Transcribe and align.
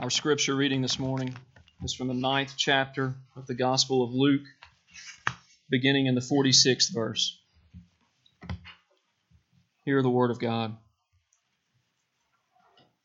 Our 0.00 0.10
scripture 0.10 0.54
reading 0.54 0.80
this 0.80 1.00
morning 1.00 1.34
is 1.82 1.92
from 1.92 2.06
the 2.06 2.14
ninth 2.14 2.54
chapter 2.56 3.16
of 3.34 3.48
the 3.48 3.54
Gospel 3.54 4.04
of 4.04 4.12
Luke, 4.12 4.46
beginning 5.68 6.06
in 6.06 6.14
the 6.14 6.20
46th 6.20 6.94
verse. 6.94 7.36
Hear 9.84 10.00
the 10.00 10.08
word 10.08 10.30
of 10.30 10.38
God. 10.38 10.76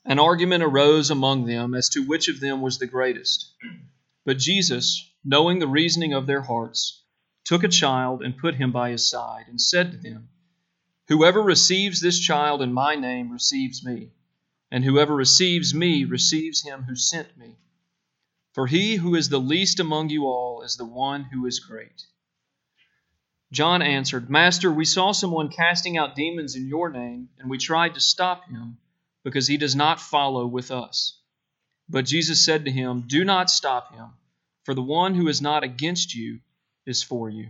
An 0.05 0.19
argument 0.19 0.63
arose 0.63 1.09
among 1.09 1.47
them 1.47 1.73
as 1.73 1.89
to 1.89 2.05
which 2.05 2.29
of 2.29 2.39
them 2.39 2.61
was 2.61 2.77
the 2.77 2.85
greatest. 2.85 3.55
But 4.23 4.37
Jesus, 4.37 5.11
knowing 5.25 5.57
the 5.57 5.67
reasoning 5.67 6.13
of 6.13 6.27
their 6.27 6.41
hearts, 6.43 7.01
took 7.43 7.63
a 7.63 7.69
child 7.69 8.21
and 8.21 8.37
put 8.37 8.53
him 8.53 8.71
by 8.71 8.91
his 8.91 9.09
side, 9.09 9.45
and 9.47 9.59
said 9.59 9.93
to 9.93 9.97
them, 9.97 10.29
Whoever 11.07 11.41
receives 11.41 12.01
this 12.01 12.19
child 12.19 12.61
in 12.61 12.71
my 12.71 12.93
name 12.93 13.31
receives 13.31 13.83
me, 13.83 14.11
and 14.73 14.83
whoever 14.83 15.15
receives 15.15 15.71
me 15.71 16.03
receives 16.03 16.63
him 16.63 16.81
who 16.81 16.95
sent 16.95 17.37
me. 17.37 17.55
For 18.53 18.65
he 18.65 18.95
who 18.95 19.13
is 19.13 19.29
the 19.29 19.39
least 19.39 19.79
among 19.79 20.09
you 20.09 20.25
all 20.25 20.63
is 20.63 20.77
the 20.77 20.85
one 20.85 21.25
who 21.25 21.45
is 21.45 21.59
great. 21.59 22.07
John 23.51 23.83
answered, 23.83 24.31
Master, 24.31 24.71
we 24.71 24.85
saw 24.85 25.11
someone 25.11 25.49
casting 25.49 25.95
out 25.95 26.15
demons 26.15 26.55
in 26.55 26.67
your 26.67 26.89
name, 26.89 27.29
and 27.37 27.51
we 27.51 27.59
tried 27.59 27.93
to 27.93 27.99
stop 27.99 28.49
him 28.49 28.77
because 29.23 29.47
he 29.47 29.57
does 29.57 29.75
not 29.75 30.01
follow 30.01 30.47
with 30.47 30.71
us. 30.71 31.19
But 31.87 32.05
Jesus 32.05 32.43
said 32.43 32.65
to 32.65 32.71
him, 32.71 33.03
Do 33.05 33.23
not 33.23 33.51
stop 33.51 33.93
him, 33.93 34.07
for 34.63 34.73
the 34.73 34.81
one 34.81 35.13
who 35.13 35.27
is 35.27 35.39
not 35.39 35.63
against 35.63 36.15
you 36.15 36.39
is 36.87 37.03
for 37.03 37.29
you. 37.29 37.49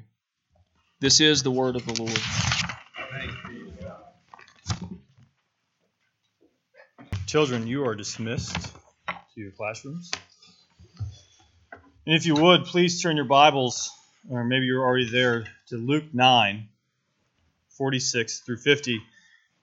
This 1.00 1.22
is 1.22 1.42
the 1.42 1.52
word 1.52 1.78
of 1.78 1.86
the 1.86 2.04
Lord. 2.04 2.73
Children, 7.34 7.66
you 7.66 7.84
are 7.88 7.96
dismissed 7.96 8.56
to 9.08 9.42
your 9.42 9.50
classrooms. 9.50 10.12
And 12.06 12.16
if 12.16 12.28
you 12.28 12.36
would, 12.36 12.66
please 12.66 13.02
turn 13.02 13.16
your 13.16 13.26
Bibles, 13.26 13.90
or 14.30 14.44
maybe 14.44 14.68
you're 14.68 14.86
already 14.86 15.10
there, 15.10 15.46
to 15.70 15.78
Luke 15.78 16.14
9, 16.14 16.68
46 17.70 18.42
through 18.42 18.58
50. 18.58 19.02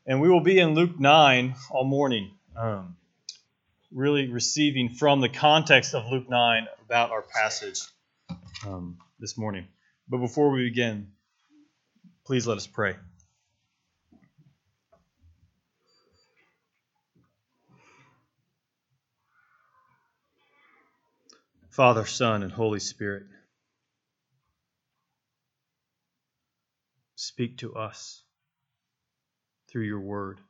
And 0.04 0.20
we 0.20 0.28
will 0.28 0.40
be 0.40 0.58
in 0.58 0.74
Luke 0.74 0.98
9 0.98 1.54
all 1.70 1.84
morning, 1.84 2.32
um, 2.56 2.96
really 3.92 4.28
receiving 4.28 4.88
from 4.88 5.20
the 5.20 5.28
context 5.28 5.94
of 5.94 6.10
Luke 6.10 6.28
9 6.28 6.66
about 6.86 7.12
our 7.12 7.22
passage 7.22 7.82
um, 8.66 8.98
this 9.20 9.38
morning. 9.38 9.68
But 10.08 10.18
before 10.18 10.50
we 10.50 10.68
begin, 10.68 11.12
please 12.26 12.48
let 12.48 12.56
us 12.56 12.66
pray. 12.66 12.96
Father, 21.80 22.04
Son, 22.04 22.42
and 22.42 22.52
Holy 22.52 22.78
Spirit, 22.78 23.22
speak 27.14 27.56
to 27.56 27.74
us 27.74 28.22
through 29.66 29.84
your 29.84 30.00
word. 30.00 30.42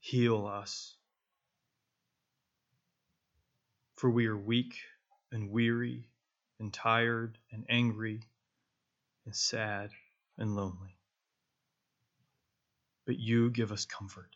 Heal 0.00 0.46
us, 0.46 0.96
for 3.96 4.08
we 4.08 4.24
are 4.24 4.34
weak 4.34 4.78
and 5.30 5.50
weary 5.50 6.08
and 6.58 6.72
tired 6.72 7.36
and 7.52 7.66
angry 7.68 8.22
and 9.26 9.36
sad 9.36 9.90
and 10.38 10.56
lonely. 10.56 10.96
But 13.04 13.18
you 13.18 13.50
give 13.50 13.70
us 13.70 13.84
comfort. 13.84 14.35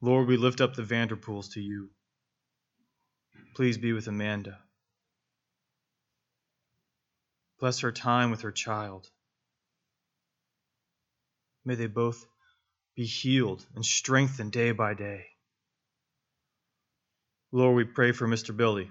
Lord, 0.00 0.28
we 0.28 0.36
lift 0.36 0.60
up 0.60 0.74
the 0.74 0.82
Vanderpools 0.82 1.52
to 1.52 1.60
you. 1.60 1.90
Please 3.54 3.76
be 3.76 3.92
with 3.92 4.06
Amanda. 4.06 4.58
Bless 7.58 7.80
her 7.80 7.92
time 7.92 8.30
with 8.30 8.40
her 8.42 8.52
child. 8.52 9.06
May 11.64 11.74
they 11.74 11.86
both 11.86 12.24
be 12.96 13.04
healed 13.04 13.66
and 13.74 13.84
strengthened 13.84 14.52
day 14.52 14.72
by 14.72 14.94
day. 14.94 15.26
Lord, 17.52 17.76
we 17.76 17.84
pray 17.84 18.12
for 18.12 18.26
Mr. 18.26 18.56
Billy. 18.56 18.90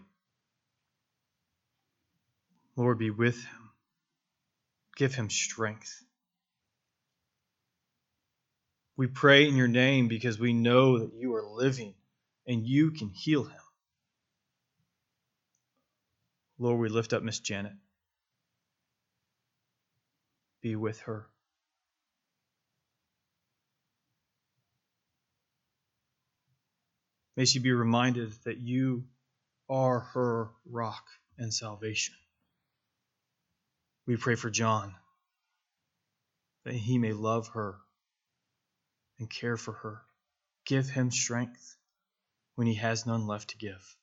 Lord, 2.75 2.99
be 2.99 3.09
with 3.09 3.43
him. 3.43 3.71
Give 4.95 5.13
him 5.13 5.29
strength. 5.29 6.03
We 8.99 9.07
pray 9.07 9.47
in 9.47 9.55
your 9.55 9.69
name 9.69 10.09
because 10.09 10.37
we 10.37 10.51
know 10.51 10.99
that 10.99 11.13
you 11.13 11.33
are 11.33 11.45
living 11.49 11.93
and 12.45 12.67
you 12.67 12.91
can 12.91 13.07
heal 13.07 13.45
him. 13.45 13.61
Lord, 16.57 16.81
we 16.81 16.89
lift 16.89 17.13
up 17.13 17.23
Miss 17.23 17.39
Janet. 17.39 17.71
Be 20.61 20.75
with 20.75 20.99
her. 21.03 21.27
May 27.37 27.45
she 27.45 27.59
be 27.59 27.71
reminded 27.71 28.33
that 28.43 28.57
you 28.57 29.05
are 29.69 30.01
her 30.13 30.49
rock 30.69 31.05
and 31.37 31.53
salvation. 31.53 32.15
We 34.05 34.17
pray 34.17 34.35
for 34.35 34.49
John, 34.49 34.93
that 36.65 36.73
he 36.73 36.97
may 36.97 37.13
love 37.13 37.47
her 37.53 37.77
and 39.19 39.29
care 39.29 39.57
for 39.57 39.73
her. 39.73 40.01
Give 40.65 40.89
him 40.89 41.11
strength 41.11 41.75
when 42.55 42.67
he 42.67 42.75
has 42.75 43.05
none 43.05 43.27
left 43.27 43.51
to 43.51 43.57
give. 43.57 43.95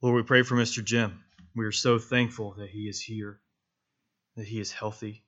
Lord, 0.00 0.16
we 0.16 0.22
pray 0.22 0.42
for 0.42 0.56
Mr. 0.56 0.84
Jim. 0.84 1.24
We 1.54 1.64
are 1.64 1.72
so 1.72 1.98
thankful 1.98 2.54
that 2.58 2.70
he 2.70 2.88
is 2.88 3.00
here, 3.00 3.40
that 4.36 4.46
he 4.46 4.60
is 4.60 4.72
healthy. 4.72 5.22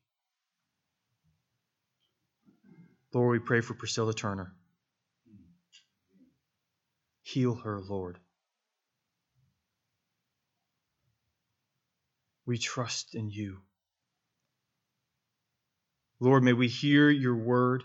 Lord, 3.13 3.31
we 3.31 3.39
pray 3.39 3.61
for 3.61 3.75
Priscilla 3.75 4.13
Turner. 4.13 4.53
Heal 7.23 7.55
her, 7.55 7.81
Lord. 7.81 8.19
We 12.47 12.59
trust 12.59 13.15
in 13.15 13.31
you. 13.31 13.59
Lord, 16.21 16.43
may 16.43 16.53
we 16.53 16.69
hear 16.69 17.09
your 17.09 17.37
word 17.37 17.85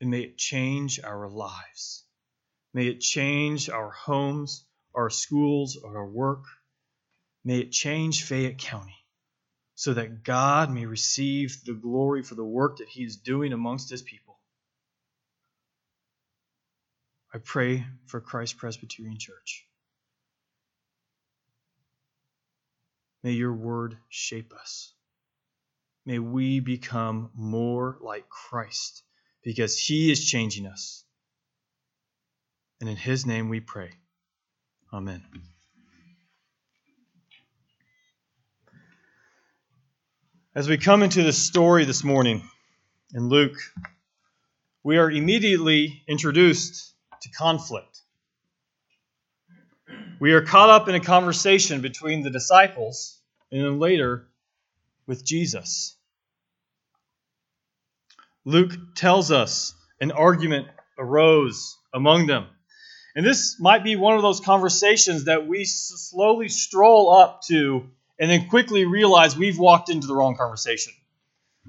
and 0.00 0.10
may 0.10 0.22
it 0.22 0.36
change 0.36 1.00
our 1.02 1.28
lives. 1.28 2.04
May 2.72 2.88
it 2.88 3.00
change 3.00 3.70
our 3.70 3.90
homes, 3.90 4.64
our 4.94 5.10
schools, 5.10 5.78
our 5.84 6.06
work. 6.06 6.44
May 7.44 7.60
it 7.60 7.72
change 7.72 8.24
Fayette 8.24 8.58
County 8.58 8.96
so 9.74 9.94
that 9.94 10.22
God 10.22 10.70
may 10.70 10.86
receive 10.86 11.62
the 11.64 11.74
glory 11.74 12.22
for 12.22 12.34
the 12.34 12.44
work 12.44 12.78
that 12.78 12.88
He 12.88 13.04
is 13.04 13.16
doing 13.16 13.52
amongst 13.52 13.90
His 13.90 14.02
people. 14.02 14.38
I 17.32 17.38
pray 17.38 17.84
for 18.06 18.20
Christ 18.20 18.58
Presbyterian 18.58 19.18
Church. 19.18 19.66
May 23.24 23.32
your 23.32 23.52
word 23.52 23.96
shape 24.08 24.52
us. 24.52 24.92
May 26.06 26.18
we 26.18 26.60
become 26.60 27.30
more 27.34 27.96
like 28.00 28.28
Christ 28.28 29.02
because 29.44 29.78
he 29.78 30.10
is 30.10 30.24
changing 30.24 30.66
us. 30.66 31.04
And 32.80 32.88
in 32.90 32.96
his 32.96 33.24
name 33.26 33.48
we 33.48 33.60
pray. 33.60 33.90
Amen. 34.92 35.22
As 40.54 40.68
we 40.68 40.78
come 40.78 41.02
into 41.02 41.22
this 41.22 41.38
story 41.38 41.84
this 41.84 42.02
morning 42.04 42.42
in 43.12 43.28
Luke, 43.28 43.56
we 44.82 44.98
are 44.98 45.10
immediately 45.10 46.02
introduced 46.08 46.94
to 47.22 47.28
conflict. 47.30 48.00
We 50.20 50.32
are 50.32 50.42
caught 50.42 50.70
up 50.70 50.88
in 50.88 50.94
a 50.94 51.00
conversation 51.00 51.80
between 51.80 52.22
the 52.22 52.30
disciples 52.30 53.18
and 53.50 53.64
then 53.64 53.78
later 53.78 54.28
with 55.06 55.24
Jesus. 55.24 55.96
Luke 58.44 58.72
tells 58.94 59.30
us 59.30 59.74
an 60.00 60.12
argument 60.12 60.68
arose 60.98 61.76
among 61.92 62.26
them. 62.26 62.46
And 63.16 63.24
this 63.24 63.58
might 63.60 63.84
be 63.84 63.96
one 63.96 64.16
of 64.16 64.22
those 64.22 64.40
conversations 64.40 65.24
that 65.24 65.46
we 65.46 65.64
slowly 65.64 66.48
stroll 66.48 67.14
up 67.14 67.42
to 67.48 67.88
and 68.18 68.30
then 68.30 68.48
quickly 68.48 68.84
realize 68.84 69.36
we've 69.36 69.58
walked 69.58 69.88
into 69.88 70.06
the 70.06 70.14
wrong 70.14 70.36
conversation. 70.36 70.92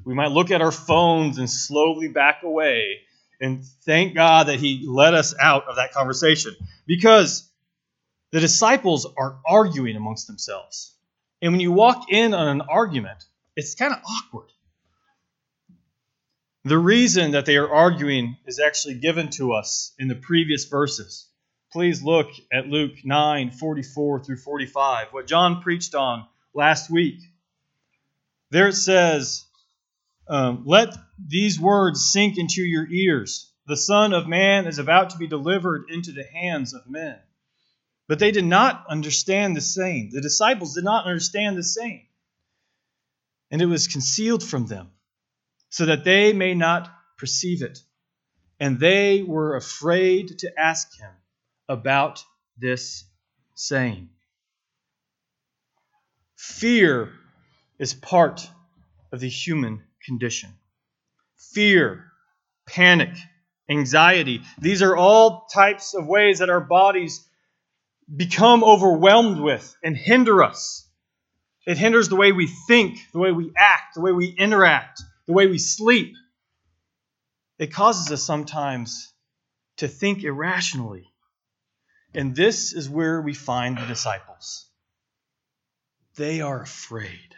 We 0.04 0.13
might 0.13 0.31
look 0.31 0.51
at 0.51 0.62
our 0.62 0.72
phones 0.72 1.38
and 1.38 1.50
slowly 1.50 2.07
back 2.07 2.44
away 2.44 3.00
and 3.39 3.63
thank 3.86 4.16
God 4.16 4.48
that 4.48 4.60
He 4.60 4.86
let 4.88 5.13
us 5.13 5.33
out 5.39 5.68
of 5.68 5.77
that 5.77 5.94
conversation 5.94 6.56
because 6.86 7.50
the 8.31 8.39
disciples 8.39 9.07
are 9.18 9.38
arguing 9.48 9.95
amongst 9.95 10.27
themselves. 10.27 10.94
And 11.42 11.54
when 11.54 11.62
you 11.62 11.72
walk 11.72 12.12
in 12.12 12.33
on 12.33 12.48
an 12.48 12.62
argument, 12.62 13.24
it's 13.56 13.75
kind 13.75 13.94
of 13.94 14.00
awkward. 14.04 14.50
The 16.65 16.79
reason 16.79 17.31
that 17.31 17.45
they 17.45 17.57
are 17.57 17.69
arguing 17.71 18.38
is 18.47 18.59
actually 18.59 18.95
given 18.95 19.29
to 19.31 19.53
us 19.53 19.94
in 20.00 20.07
the 20.07 20.15
previous 20.15 20.65
verses. 20.65 21.29
Please 21.71 22.01
look 22.01 22.31
at 22.51 22.67
Luke 22.67 22.95
9 23.03 23.51
44 23.51 24.23
through 24.23 24.38
45, 24.38 25.09
what 25.12 25.27
John 25.27 25.62
preached 25.62 25.94
on 25.94 26.25
last 26.56 26.89
week. 26.89 27.19
There 28.50 28.67
it 28.67 28.73
says, 28.73 29.45
um, 30.27 30.63
Let 30.65 30.95
these 31.23 31.59
words 31.59 32.12
sink 32.12 32.39
into 32.39 32.63
your 32.63 32.88
ears. 32.91 33.47
The 33.67 33.77
Son 33.77 34.13
of 34.13 34.27
Man 34.27 34.65
is 34.65 34.79
about 34.79 35.12
to 35.12 35.19
be 35.19 35.27
delivered 35.27 35.91
into 35.91 36.13
the 36.13 36.23
hands 36.23 36.73
of 36.73 36.89
men. 36.89 37.19
But 38.07 38.17
they 38.17 38.31
did 38.31 38.45
not 38.45 38.88
understand 38.89 39.56
the 39.56 39.62
saying. 39.62 40.09
The 40.13 40.21
disciples 40.21 40.73
did 40.73 40.83
not 40.83 41.06
understand 41.06 41.57
the 41.57 41.63
saying. 41.63 42.07
And 43.51 43.62
it 43.62 43.67
was 43.67 43.88
concealed 43.88 44.44
from 44.44 44.65
them 44.65 44.89
so 45.75 45.88
that 45.88 46.06
they 46.06 46.31
may 46.31 46.54
not 46.54 46.89
perceive 47.18 47.62
it. 47.62 47.80
And 48.62 48.80
they 48.80 49.24
were 49.24 49.57
afraid 49.57 50.39
to 50.39 50.57
ask 50.57 50.88
him 50.98 51.12
about 51.68 52.24
this 52.57 53.04
saying. 53.56 54.07
Fear 56.38 57.12
is 57.77 57.94
part 57.94 58.50
of 59.12 59.19
the 59.19 59.27
human 59.27 59.83
condition. 60.06 60.50
Fear, 61.51 62.06
panic, 62.66 63.18
anxiety, 63.69 64.44
these 64.57 64.81
are 64.81 64.95
all 64.95 65.45
types 65.54 65.94
of 65.94 66.07
ways 66.07 66.39
that 66.39 66.50
our 66.50 66.62
bodies 66.62 67.27
become 68.16 68.63
overwhelmed 68.63 69.42
with 69.42 69.75
and 69.83 69.98
hinder 69.98 70.42
us. 70.42 70.88
It 71.68 71.77
hinders 71.77 72.07
the 72.07 72.16
way 72.16 72.31
we 72.31 72.48
think, 72.48 73.00
the 73.12 73.19
way 73.19 73.33
we 73.33 73.51
act, 73.57 73.95
the 73.95 74.01
way 74.01 74.13
we 74.13 74.27
interact, 74.27 75.01
the 75.27 75.33
way 75.33 75.48
we 75.48 75.57
sleep. 75.57 76.13
It 77.57 77.74
causes 77.74 78.12
us 78.12 78.24
sometimes 78.24 79.13
to 79.77 79.88
think 79.88 80.24
irrationally. 80.24 81.06
And 82.13 82.36
this 82.36 82.74
is 82.74 82.89
where 82.89 83.22
we 83.22 83.33
find 83.33 83.77
the 83.77 83.86
disciples. 83.86 84.69
They 86.16 86.42
are 86.42 86.62
afraid. 86.62 87.36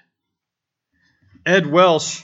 Ed 1.45 1.65
Welch, 1.65 2.23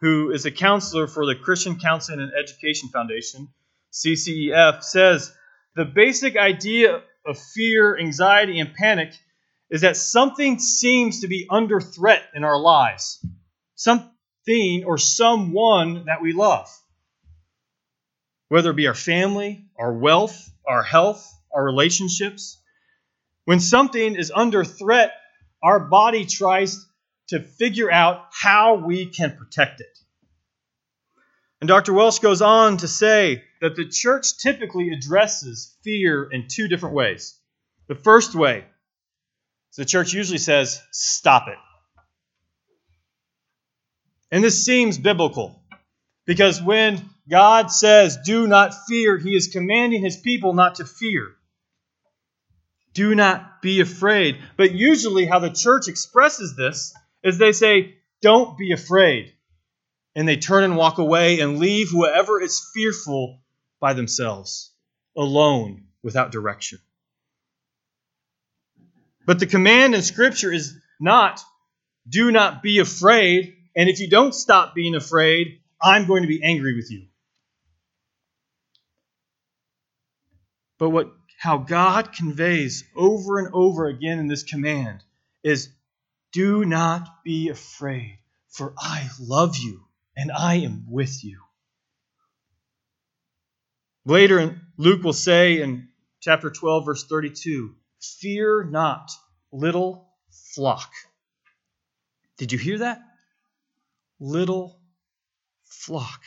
who 0.00 0.30
is 0.30 0.46
a 0.46 0.50
counselor 0.50 1.06
for 1.06 1.26
the 1.26 1.34
Christian 1.34 1.78
Counseling 1.78 2.20
and 2.20 2.32
Education 2.32 2.88
Foundation, 2.88 3.48
CCEF, 3.92 4.82
says 4.82 5.34
the 5.76 5.84
basic 5.84 6.36
idea 6.36 7.02
of 7.26 7.38
fear, 7.38 7.98
anxiety, 7.98 8.60
and 8.60 8.74
panic 8.74 9.12
is 9.70 9.80
that 9.80 9.96
something 9.96 10.58
seems 10.58 11.20
to 11.20 11.28
be 11.28 11.46
under 11.50 11.80
threat 11.80 12.22
in 12.34 12.44
our 12.44 12.58
lives. 12.58 13.24
Some, 13.74 14.10
thing 14.46 14.84
or 14.84 14.98
someone 14.98 16.04
that 16.06 16.22
we 16.22 16.32
love. 16.32 16.68
Whether 18.48 18.70
it 18.70 18.76
be 18.76 18.86
our 18.86 18.94
family, 18.94 19.64
our 19.78 19.92
wealth, 19.92 20.50
our 20.66 20.82
health, 20.82 21.30
our 21.52 21.64
relationships. 21.64 22.60
When 23.44 23.60
something 23.60 24.16
is 24.16 24.32
under 24.34 24.64
threat, 24.64 25.12
our 25.62 25.80
body 25.80 26.24
tries 26.26 26.86
to 27.28 27.40
figure 27.40 27.90
out 27.90 28.26
how 28.30 28.74
we 28.74 29.06
can 29.06 29.36
protect 29.36 29.80
it. 29.80 29.98
And 31.60 31.68
Dr. 31.68 31.94
Welch 31.94 32.20
goes 32.20 32.42
on 32.42 32.76
to 32.78 32.88
say 32.88 33.42
that 33.62 33.76
the 33.76 33.88
church 33.88 34.36
typically 34.38 34.90
addresses 34.90 35.74
fear 35.82 36.28
in 36.30 36.48
two 36.48 36.68
different 36.68 36.94
ways. 36.94 37.38
The 37.88 37.94
first 37.94 38.34
way, 38.34 38.64
is 39.70 39.76
the 39.76 39.84
church 39.86 40.12
usually 40.12 40.38
says, 40.38 40.82
stop 40.92 41.48
it. 41.48 41.58
And 44.30 44.42
this 44.42 44.64
seems 44.64 44.98
biblical 44.98 45.62
because 46.26 46.62
when 46.62 47.08
God 47.28 47.70
says, 47.70 48.18
do 48.24 48.46
not 48.46 48.74
fear, 48.86 49.18
he 49.18 49.34
is 49.34 49.48
commanding 49.48 50.02
his 50.02 50.16
people 50.16 50.52
not 50.54 50.76
to 50.76 50.84
fear. 50.84 51.34
Do 52.92 53.14
not 53.14 53.60
be 53.60 53.80
afraid. 53.80 54.38
But 54.56 54.72
usually, 54.72 55.26
how 55.26 55.40
the 55.40 55.50
church 55.50 55.88
expresses 55.88 56.54
this 56.56 56.94
is 57.22 57.38
they 57.38 57.52
say, 57.52 57.96
don't 58.22 58.56
be 58.56 58.72
afraid. 58.72 59.32
And 60.14 60.28
they 60.28 60.36
turn 60.36 60.62
and 60.62 60.76
walk 60.76 60.98
away 60.98 61.40
and 61.40 61.58
leave 61.58 61.90
whoever 61.90 62.40
is 62.40 62.70
fearful 62.72 63.40
by 63.80 63.94
themselves, 63.94 64.70
alone, 65.16 65.86
without 66.02 66.30
direction. 66.30 66.78
But 69.26 69.40
the 69.40 69.46
command 69.46 69.94
in 69.94 70.02
Scripture 70.02 70.52
is 70.52 70.78
not, 71.00 71.40
do 72.08 72.30
not 72.30 72.62
be 72.62 72.78
afraid, 72.78 73.56
and 73.76 73.88
if 73.88 74.00
you 74.00 74.08
don't 74.08 74.34
stop 74.34 74.74
being 74.74 74.94
afraid, 74.94 75.60
I'm 75.80 76.06
going 76.06 76.22
to 76.22 76.28
be 76.28 76.42
angry 76.42 76.76
with 76.76 76.90
you. 76.90 77.06
But 80.78 80.90
what 80.90 81.12
how 81.38 81.58
God 81.58 82.12
conveys 82.12 82.84
over 82.96 83.38
and 83.38 83.48
over 83.52 83.86
again 83.86 84.18
in 84.18 84.28
this 84.28 84.44
command 84.44 85.02
is 85.42 85.68
do 86.32 86.64
not 86.64 87.22
be 87.22 87.48
afraid, 87.50 88.18
for 88.48 88.74
I 88.78 89.08
love 89.20 89.56
you 89.58 89.84
and 90.16 90.32
I 90.32 90.56
am 90.56 90.86
with 90.88 91.22
you. 91.22 91.40
Later, 94.06 94.60
Luke 94.76 95.02
will 95.02 95.12
say 95.12 95.60
in 95.60 95.88
chapter 96.20 96.50
12, 96.50 96.86
verse 96.86 97.04
32, 97.04 97.74
Fear 98.20 98.64
not, 98.64 99.10
little 99.52 100.08
flock. 100.54 100.90
Did 102.36 102.52
you 102.52 102.58
hear 102.58 102.78
that? 102.78 103.00
Little 104.24 104.80
flock. 105.64 106.22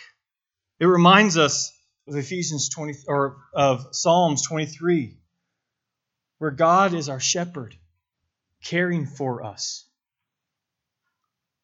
It 0.80 0.86
reminds 0.86 1.38
us 1.38 1.74
of 2.08 2.16
Ephesians 2.16 2.70
20 2.70 2.94
or 3.08 3.38
of 3.54 3.88
Psalms 3.92 4.46
23 4.46 5.18
where 6.38 6.52
God 6.52 6.94
is 6.94 7.10
our 7.10 7.20
shepherd 7.20 7.76
caring 8.64 9.08
for 9.08 9.44
us 9.44 9.86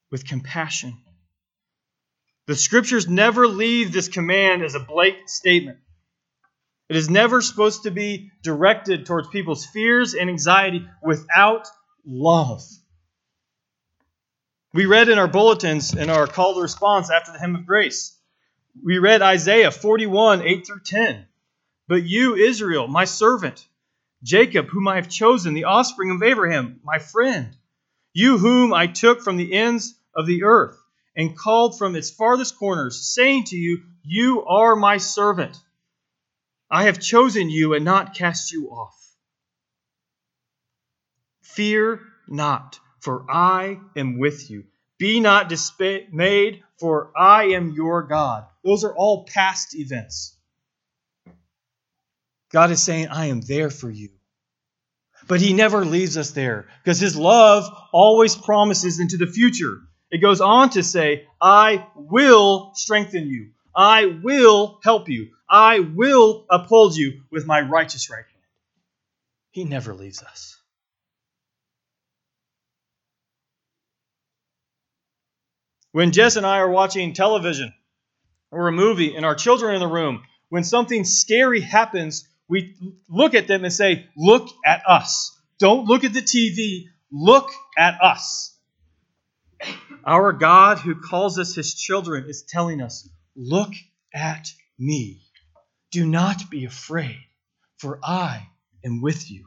with 0.10 0.28
compassion. 0.28 0.98
The 2.48 2.56
scriptures 2.56 3.08
never 3.08 3.48
leave 3.48 3.94
this 3.94 4.08
command 4.08 4.64
as 4.64 4.74
a 4.74 4.80
blank 4.80 5.30
statement. 5.30 5.78
It 6.90 6.96
is 6.96 7.10
never 7.10 7.42
supposed 7.42 7.84
to 7.84 7.92
be 7.92 8.32
directed 8.42 9.06
towards 9.06 9.28
people's 9.30 9.66
fears 9.66 10.16
and 10.16 10.30
anxiety 10.30 10.86
without 11.04 11.68
love. 12.06 12.64
We 14.74 14.88
read 14.88 15.08
in 15.08 15.20
our 15.20 15.28
bulletins 15.28 15.94
in 15.94 16.10
our 16.10 16.26
call 16.26 16.56
to 16.56 16.62
response 16.62 17.12
after 17.12 17.32
the 17.32 17.38
hymn 17.38 17.56
of 17.56 17.68
grace. 17.68 18.18
We 18.84 18.98
read 18.98 19.22
Isaiah 19.22 19.70
41, 19.70 20.42
8 20.42 20.66
through 20.66 20.80
10. 20.84 21.28
But 21.88 22.04
you, 22.04 22.34
Israel, 22.34 22.88
my 22.88 23.06
servant, 23.06 23.68
Jacob, 24.24 24.70
whom 24.70 24.88
I 24.88 24.96
have 24.96 25.10
chosen, 25.10 25.54
the 25.54 25.66
offspring 25.66 26.10
of 26.10 26.24
Abraham, 26.24 26.80
my 26.84 26.98
friend, 26.98 27.56
you 28.14 28.40
whom 28.40 28.74
I 28.74 28.88
took 28.88 29.22
from 29.22 29.38
the 29.38 29.54
ends 29.54 29.94
of 30.16 30.26
the 30.26 30.44
earth 30.44 30.82
and 31.16 31.38
called 31.38 31.78
from 31.78 31.96
its 31.96 32.10
farthest 32.10 32.58
corners, 32.58 33.00
saying 33.00 33.44
to 33.46 33.56
you, 33.56 33.84
You 34.04 34.44
are 34.46 34.76
my 34.76 34.98
servant. 34.98 35.56
I 36.72 36.86
have 36.86 37.00
chosen 37.00 37.52
you 37.52 37.76
and 37.76 37.86
not 37.86 38.16
cast 38.16 38.52
you 38.52 38.70
off. 38.70 38.98
Fear 41.44 42.00
not 42.28 42.80
for 43.04 43.30
I 43.30 43.82
am 43.98 44.18
with 44.18 44.50
you. 44.50 44.64
Be 44.98 45.20
not 45.20 45.50
dismayed, 45.50 46.64
for 46.80 47.12
I 47.18 47.46
am 47.50 47.72
your 47.72 48.04
God. 48.04 48.46
Those 48.64 48.84
are 48.84 48.96
all 48.96 49.26
past 49.26 49.76
events. 49.76 50.38
God 52.52 52.72
is 52.72 52.82
saying, 52.82 53.08
I 53.08 53.26
am 53.26 53.42
there 53.42 53.70
for 53.70 53.90
you. 53.90 54.10
But 55.28 55.42
He 55.42 55.54
never 55.54 55.84
leaves 55.86 56.18
us 56.18 56.32
there 56.32 56.68
because 56.84 57.00
His 57.00 57.18
love 57.18 57.66
always 57.92 58.36
promises 58.36 59.00
into 59.00 59.18
the 59.18 59.28
future. 59.28 59.80
It 60.12 60.20
goes 60.20 60.42
on 60.42 60.70
to 60.72 60.84
say, 60.84 61.28
I 61.42 61.88
will 61.96 62.72
strengthen 62.76 63.28
you. 63.28 63.52
I 63.76 64.06
will 64.06 64.80
help 64.84 65.10
you. 65.10 65.30
I 65.50 65.80
will 65.80 66.46
uphold 66.50 66.96
you 66.96 67.22
with 67.32 67.48
my 67.48 67.62
righteous 67.62 68.10
right 68.10 68.18
hand. 68.18 68.44
He 69.52 69.64
never 69.64 69.94
leaves 69.94 70.22
us. 70.22 70.58
When 75.94 76.12
Jess 76.12 76.38
and 76.38 76.46
I 76.46 76.58
are 76.58 76.72
watching 76.72 77.14
television 77.14 77.72
or 78.50 78.68
a 78.68 78.72
movie 78.72 79.16
and 79.16 79.24
our 79.24 79.36
children 79.36 79.72
are 79.72 79.76
in 79.76 79.80
the 79.80 79.88
room, 79.88 80.24
when 80.50 80.64
something 80.64 81.06
scary 81.06 81.62
happens, 81.62 82.28
we 82.50 82.76
look 83.08 83.36
at 83.36 83.48
them 83.48 83.64
and 83.64 83.72
say, 83.72 84.08
Look 84.18 84.50
at 84.66 84.82
us. 84.88 85.40
Don't 85.60 85.86
look 85.86 86.04
at 86.04 86.12
the 86.12 86.24
TV, 86.24 86.86
look 87.12 87.52
at 87.78 88.02
us. 88.02 88.58
Our 90.04 90.34
God, 90.34 90.80
who 90.80 90.96
calls 90.96 91.38
us 91.38 91.54
his 91.54 91.76
children, 91.76 92.26
is 92.28 92.42
telling 92.42 92.82
us, 92.82 93.08
Look 93.36 93.74
at 94.16 94.48
me. 94.80 95.22
Do 95.92 96.08
not 96.08 96.50
be 96.50 96.66
afraid, 96.66 97.20
for 97.78 98.00
I 98.04 98.48
am 98.84 99.00
with 99.04 99.30
you. 99.30 99.46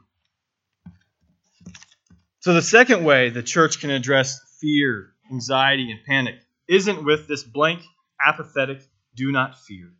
So, 2.39 2.53
the 2.53 2.61
second 2.61 3.03
way 3.03 3.31
the 3.31 3.43
church 3.43 3.81
can 3.81 3.89
address 3.89 4.39
fear 4.61 5.13
anxiety, 5.31 5.91
and 5.91 6.03
panic 6.05 6.35
isn't 6.67 7.03
with 7.03 7.27
this 7.27 7.43
blank 7.43 7.81
apathetic, 8.25 8.81
do 9.15 9.31
not 9.31 9.59
fear. 9.59 9.91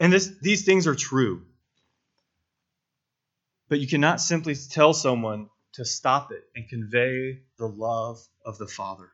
And 0.00 0.12
this, 0.12 0.30
these 0.40 0.64
things 0.64 0.86
are 0.86 0.94
true. 0.94 1.42
But 3.68 3.80
you 3.80 3.86
cannot 3.86 4.20
simply 4.20 4.54
tell 4.54 4.92
someone 4.92 5.48
to 5.74 5.84
stop 5.84 6.30
it 6.32 6.42
and 6.54 6.68
convey 6.68 7.40
the 7.58 7.66
love 7.66 8.20
of 8.44 8.58
the 8.58 8.66
Father. 8.66 9.10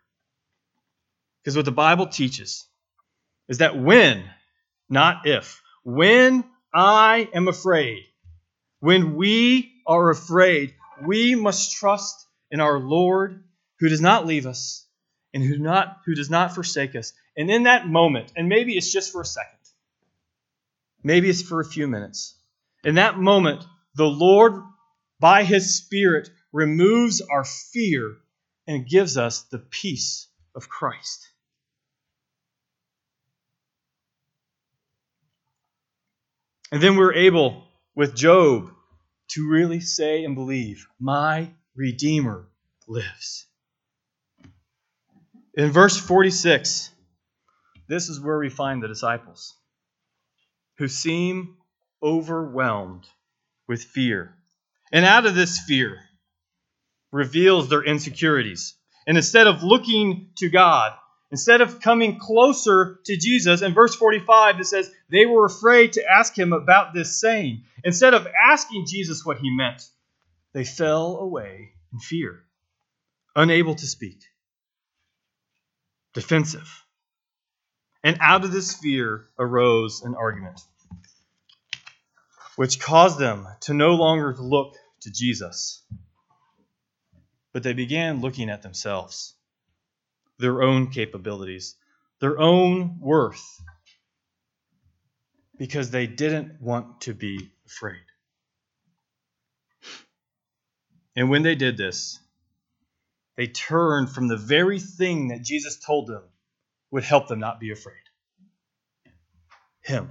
Because 1.43 1.57
what 1.57 1.65
the 1.65 1.73
Bible 1.73 2.07
teaches 2.07 2.67
is 3.49 3.59
that 3.59 3.79
when, 3.79 4.25
not 4.89 5.27
if, 5.27 5.63
when 5.85 6.45
I 6.73 7.29
am 7.33 7.49
afraid, 7.49 8.03
when 8.81 9.17
we 9.17 9.73
are 9.87 10.11
afraid, 10.11 10.75
we 11.07 11.35
must 11.35 11.73
trust 11.73 12.27
in 12.51 12.61
our 12.61 12.79
Lord 12.79 13.43
who 13.79 13.89
does 13.89 14.01
not 14.01 14.27
leave 14.27 14.47
us 14.47 14.87
and 15.33 15.43
who, 15.43 15.59
not, 15.59 15.99
who 16.07 16.15
does 16.15 16.31
not 16.31 16.55
forsake 16.55 16.95
us. 16.97 17.13
And 17.37 17.51
in 17.51 17.65
that 17.65 17.87
moment, 17.87 18.33
and 18.37 18.49
maybe 18.49 18.77
it's 18.77 18.93
just 18.93 19.13
for 19.13 19.23
a 19.23 19.27
second, 19.27 19.59
maybe 21.03 21.31
it's 21.31 21.43
for 21.43 21.61
a 21.61 21.65
few 21.65 21.87
minutes, 21.87 22.35
in 22.85 22.97
that 22.97 23.19
moment, 23.19 23.65
the 23.95 24.07
Lord, 24.07 24.55
by 25.19 25.45
His 25.45 25.77
Spirit, 25.77 26.31
removes 26.53 27.21
our 27.21 27.45
fear 27.45 28.17
and 28.67 28.89
gives 28.89 29.17
us 29.17 29.43
the 29.43 29.59
peace 29.59 30.29
of 30.55 30.69
Christ. 30.69 31.29
And 36.73 36.81
then 36.81 36.97
we're 36.97 37.15
able, 37.15 37.65
with 37.97 38.15
Job, 38.15 38.71
to 39.31 39.49
really 39.49 39.81
say 39.81 40.25
and 40.25 40.35
believe, 40.35 40.87
My 41.01 41.51
Redeemer 41.81 42.47
lives. 42.87 43.47
In 45.55 45.71
verse 45.71 45.97
46, 45.97 46.91
this 47.89 48.11
is 48.11 48.21
where 48.21 48.39
we 48.39 48.51
find 48.51 48.83
the 48.83 48.89
disciples 48.89 49.57
who 50.77 50.89
seem 50.89 51.57
overwhelmed 52.03 53.07
with 53.67 53.83
fear. 53.83 54.35
And 54.93 55.07
out 55.07 55.25
of 55.25 55.35
this 55.35 55.59
fear 55.59 56.01
reveals 57.13 57.71
their 57.71 57.83
insecurities. 57.83 58.75
And 59.07 59.17
instead 59.17 59.47
of 59.47 59.63
looking 59.63 60.33
to 60.37 60.51
God, 60.51 60.93
instead 61.31 61.63
of 61.63 61.81
coming 61.81 62.19
closer 62.19 62.99
to 63.07 63.17
Jesus, 63.17 63.63
in 63.63 63.73
verse 63.73 63.95
45 63.95 64.61
it 64.61 64.67
says, 64.67 64.91
they 65.09 65.25
were 65.25 65.47
afraid 65.47 65.95
to 65.95 66.05
ask 66.05 66.39
him 66.39 66.53
about 66.53 66.93
this 66.93 67.19
saying. 67.19 67.63
Instead 67.83 68.13
of 68.13 68.29
asking 68.51 68.85
Jesus 68.87 69.25
what 69.25 69.39
he 69.39 69.57
meant, 69.57 69.83
they 70.53 70.65
fell 70.65 71.17
away 71.17 71.73
in 71.93 71.99
fear, 71.99 72.45
unable 73.37 73.75
to 73.75 73.87
speak, 73.87 74.23
defensive. 76.15 76.69
And 78.03 78.19
out 78.21 78.45
of 78.45 78.53
this 78.53 78.75
fear 78.75 79.27
arose 79.39 80.03
an 80.03 80.15
argument, 80.15 80.61
which 82.57 82.81
caused 82.81 83.19
them 83.19 83.47
to 83.63 83.75
no 83.75 83.95
longer 83.95 84.35
look 84.39 84.75
to 85.03 85.11
Jesus, 85.11 85.83
but 87.53 87.63
they 87.63 87.73
began 87.73 88.21
looking 88.21 88.49
at 88.51 88.63
themselves, 88.63 89.35
their 90.39 90.63
own 90.63 90.91
capabilities, 90.91 91.77
their 92.21 92.39
own 92.39 92.99
worth, 93.01 93.45
because 95.59 95.91
they 95.91 96.07
didn't 96.07 96.61
want 96.61 97.03
to 97.03 97.13
be 97.15 97.51
afraid. 97.67 98.10
And 101.17 101.29
when 101.31 101.43
they 101.43 101.55
did 101.55 101.77
this, 101.77 102.19
they 103.37 103.47
turned 103.47 104.11
from 104.11 104.29
the 104.29 104.37
very 104.37 104.79
thing 104.79 105.29
that 105.29 105.43
Jesus 105.43 105.79
told 105.79 106.09
them 106.09 106.23
would 106.91 107.05
help 107.05 107.29
them 107.29 107.41
not 107.41 107.61
be 107.61 107.71
afraid 107.71 107.95
Him. 109.83 110.11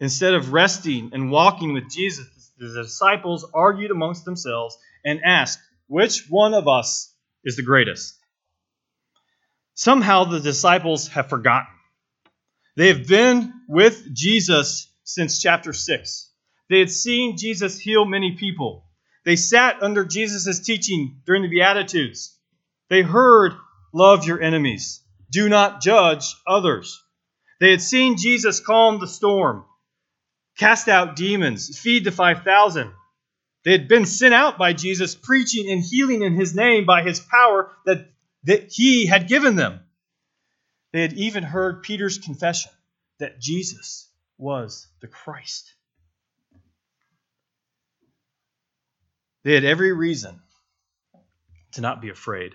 Instead 0.00 0.34
of 0.34 0.52
resting 0.52 1.10
and 1.12 1.30
walking 1.30 1.72
with 1.72 1.90
Jesus, 1.90 2.52
the 2.58 2.82
disciples 2.82 3.48
argued 3.54 3.90
amongst 3.90 4.24
themselves 4.24 4.76
and 5.04 5.20
asked, 5.24 5.60
Which 5.86 6.26
one 6.28 6.54
of 6.54 6.68
us 6.68 7.12
is 7.44 7.56
the 7.56 7.62
greatest? 7.62 8.14
Somehow 9.74 10.24
the 10.24 10.40
disciples 10.40 11.08
have 11.08 11.28
forgotten. 11.28 11.72
They 12.76 12.88
have 12.88 13.06
been 13.08 13.52
with 13.68 14.14
Jesus 14.14 14.92
since 15.04 15.40
chapter 15.40 15.72
6. 15.72 16.27
They 16.68 16.80
had 16.80 16.90
seen 16.90 17.36
Jesus 17.36 17.78
heal 17.78 18.04
many 18.04 18.36
people. 18.36 18.84
They 19.24 19.36
sat 19.36 19.82
under 19.82 20.04
Jesus' 20.04 20.60
teaching 20.60 21.20
during 21.26 21.42
the 21.42 21.48
Beatitudes. 21.48 22.36
They 22.88 23.02
heard, 23.02 23.52
Love 23.92 24.26
your 24.26 24.40
enemies, 24.40 25.02
do 25.30 25.48
not 25.48 25.80
judge 25.80 26.34
others. 26.46 27.02
They 27.60 27.70
had 27.70 27.82
seen 27.82 28.16
Jesus 28.16 28.60
calm 28.60 29.00
the 29.00 29.08
storm, 29.08 29.64
cast 30.58 30.88
out 30.88 31.16
demons, 31.16 31.78
feed 31.78 32.04
the 32.04 32.12
5,000. 32.12 32.92
They 33.64 33.72
had 33.72 33.88
been 33.88 34.06
sent 34.06 34.34
out 34.34 34.58
by 34.58 34.72
Jesus, 34.72 35.14
preaching 35.14 35.70
and 35.70 35.82
healing 35.82 36.22
in 36.22 36.34
his 36.34 36.54
name 36.54 36.86
by 36.86 37.02
his 37.02 37.20
power 37.20 37.72
that, 37.86 38.10
that 38.44 38.68
he 38.70 39.06
had 39.06 39.28
given 39.28 39.56
them. 39.56 39.80
They 40.92 41.02
had 41.02 41.14
even 41.14 41.42
heard 41.42 41.82
Peter's 41.82 42.18
confession 42.18 42.72
that 43.18 43.40
Jesus 43.40 44.08
was 44.38 44.86
the 45.00 45.08
Christ. 45.08 45.74
They 49.48 49.54
had 49.54 49.64
every 49.64 49.94
reason 49.94 50.42
to 51.72 51.80
not 51.80 52.02
be 52.02 52.10
afraid. 52.10 52.52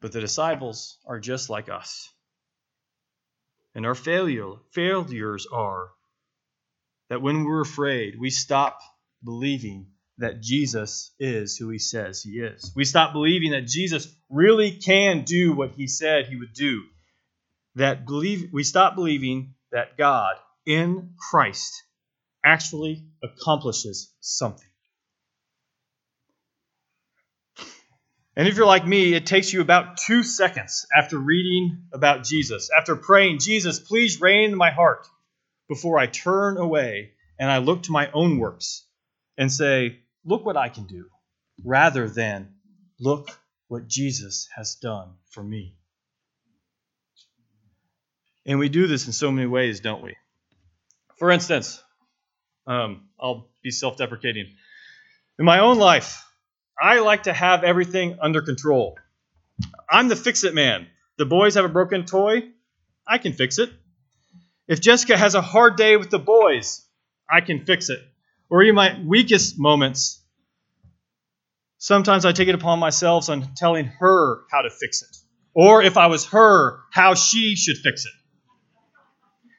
But 0.00 0.12
the 0.12 0.20
disciples 0.20 0.98
are 1.04 1.18
just 1.18 1.50
like 1.50 1.68
us. 1.68 2.08
And 3.74 3.84
our 3.84 3.96
failure, 3.96 4.52
failures 4.70 5.48
are 5.52 5.88
that 7.10 7.22
when 7.22 7.42
we're 7.42 7.60
afraid, 7.60 8.20
we 8.20 8.30
stop 8.30 8.78
believing 9.24 9.88
that 10.18 10.40
Jesus 10.42 11.10
is 11.18 11.56
who 11.56 11.70
he 11.70 11.80
says 11.80 12.22
he 12.22 12.38
is. 12.38 12.70
We 12.76 12.84
stop 12.84 13.12
believing 13.12 13.50
that 13.50 13.66
Jesus 13.66 14.06
really 14.30 14.70
can 14.70 15.24
do 15.24 15.54
what 15.54 15.72
he 15.72 15.88
said 15.88 16.26
he 16.26 16.36
would 16.36 16.54
do. 16.54 16.84
That 17.74 18.06
believe 18.06 18.50
we 18.52 18.62
stop 18.62 18.94
believing 18.94 19.54
that 19.72 19.98
God 19.98 20.36
in 20.66 21.14
Christ 21.18 21.82
actually 22.44 23.08
accomplishes 23.24 24.12
something. 24.20 24.68
And 28.34 28.48
if 28.48 28.56
you're 28.56 28.66
like 28.66 28.86
me, 28.86 29.12
it 29.12 29.26
takes 29.26 29.52
you 29.52 29.60
about 29.60 29.98
two 29.98 30.22
seconds 30.22 30.86
after 30.96 31.18
reading 31.18 31.84
about 31.92 32.24
Jesus, 32.24 32.70
after 32.76 32.96
praying, 32.96 33.40
Jesus, 33.40 33.78
please 33.78 34.20
reign 34.20 34.52
in 34.52 34.56
my 34.56 34.70
heart, 34.70 35.06
before 35.68 35.98
I 35.98 36.06
turn 36.06 36.56
away 36.56 37.12
and 37.38 37.50
I 37.50 37.58
look 37.58 37.84
to 37.84 37.92
my 37.92 38.10
own 38.12 38.38
works 38.38 38.84
and 39.36 39.52
say, 39.52 39.98
look 40.24 40.46
what 40.46 40.56
I 40.56 40.68
can 40.68 40.84
do, 40.84 41.06
rather 41.62 42.08
than 42.08 42.54
look 42.98 43.28
what 43.68 43.86
Jesus 43.86 44.48
has 44.54 44.76
done 44.76 45.14
for 45.30 45.42
me. 45.42 45.74
And 48.46 48.58
we 48.58 48.68
do 48.68 48.86
this 48.86 49.06
in 49.06 49.12
so 49.12 49.30
many 49.30 49.46
ways, 49.46 49.80
don't 49.80 50.02
we? 50.02 50.16
For 51.16 51.30
instance, 51.30 51.82
um, 52.66 53.08
I'll 53.20 53.48
be 53.62 53.70
self 53.70 53.96
deprecating. 53.96 54.46
In 55.38 55.44
my 55.44 55.60
own 55.60 55.78
life, 55.78 56.24
I 56.82 56.98
like 56.98 57.24
to 57.24 57.32
have 57.32 57.62
everything 57.62 58.18
under 58.20 58.42
control. 58.42 58.98
I'm 59.88 60.08
the 60.08 60.16
fix 60.16 60.42
it 60.42 60.52
man. 60.52 60.88
The 61.16 61.26
boys 61.26 61.54
have 61.54 61.64
a 61.64 61.68
broken 61.68 62.06
toy, 62.06 62.48
I 63.06 63.18
can 63.18 63.34
fix 63.34 63.58
it. 63.60 63.70
If 64.66 64.80
Jessica 64.80 65.16
has 65.16 65.36
a 65.36 65.40
hard 65.40 65.76
day 65.76 65.96
with 65.96 66.10
the 66.10 66.18
boys, 66.18 66.84
I 67.30 67.40
can 67.40 67.64
fix 67.64 67.88
it. 67.88 68.00
Or 68.50 68.64
in 68.64 68.74
my 68.74 69.00
weakest 69.06 69.58
moments, 69.58 70.20
sometimes 71.78 72.24
I 72.24 72.32
take 72.32 72.48
it 72.48 72.54
upon 72.56 72.80
myself 72.80 73.28
on 73.28 73.54
telling 73.56 73.86
her 73.86 74.42
how 74.50 74.62
to 74.62 74.70
fix 74.70 75.02
it. 75.02 75.16
Or 75.54 75.82
if 75.82 75.96
I 75.96 76.06
was 76.06 76.26
her, 76.26 76.80
how 76.90 77.14
she 77.14 77.54
should 77.54 77.76
fix 77.76 78.06
it. 78.06 78.12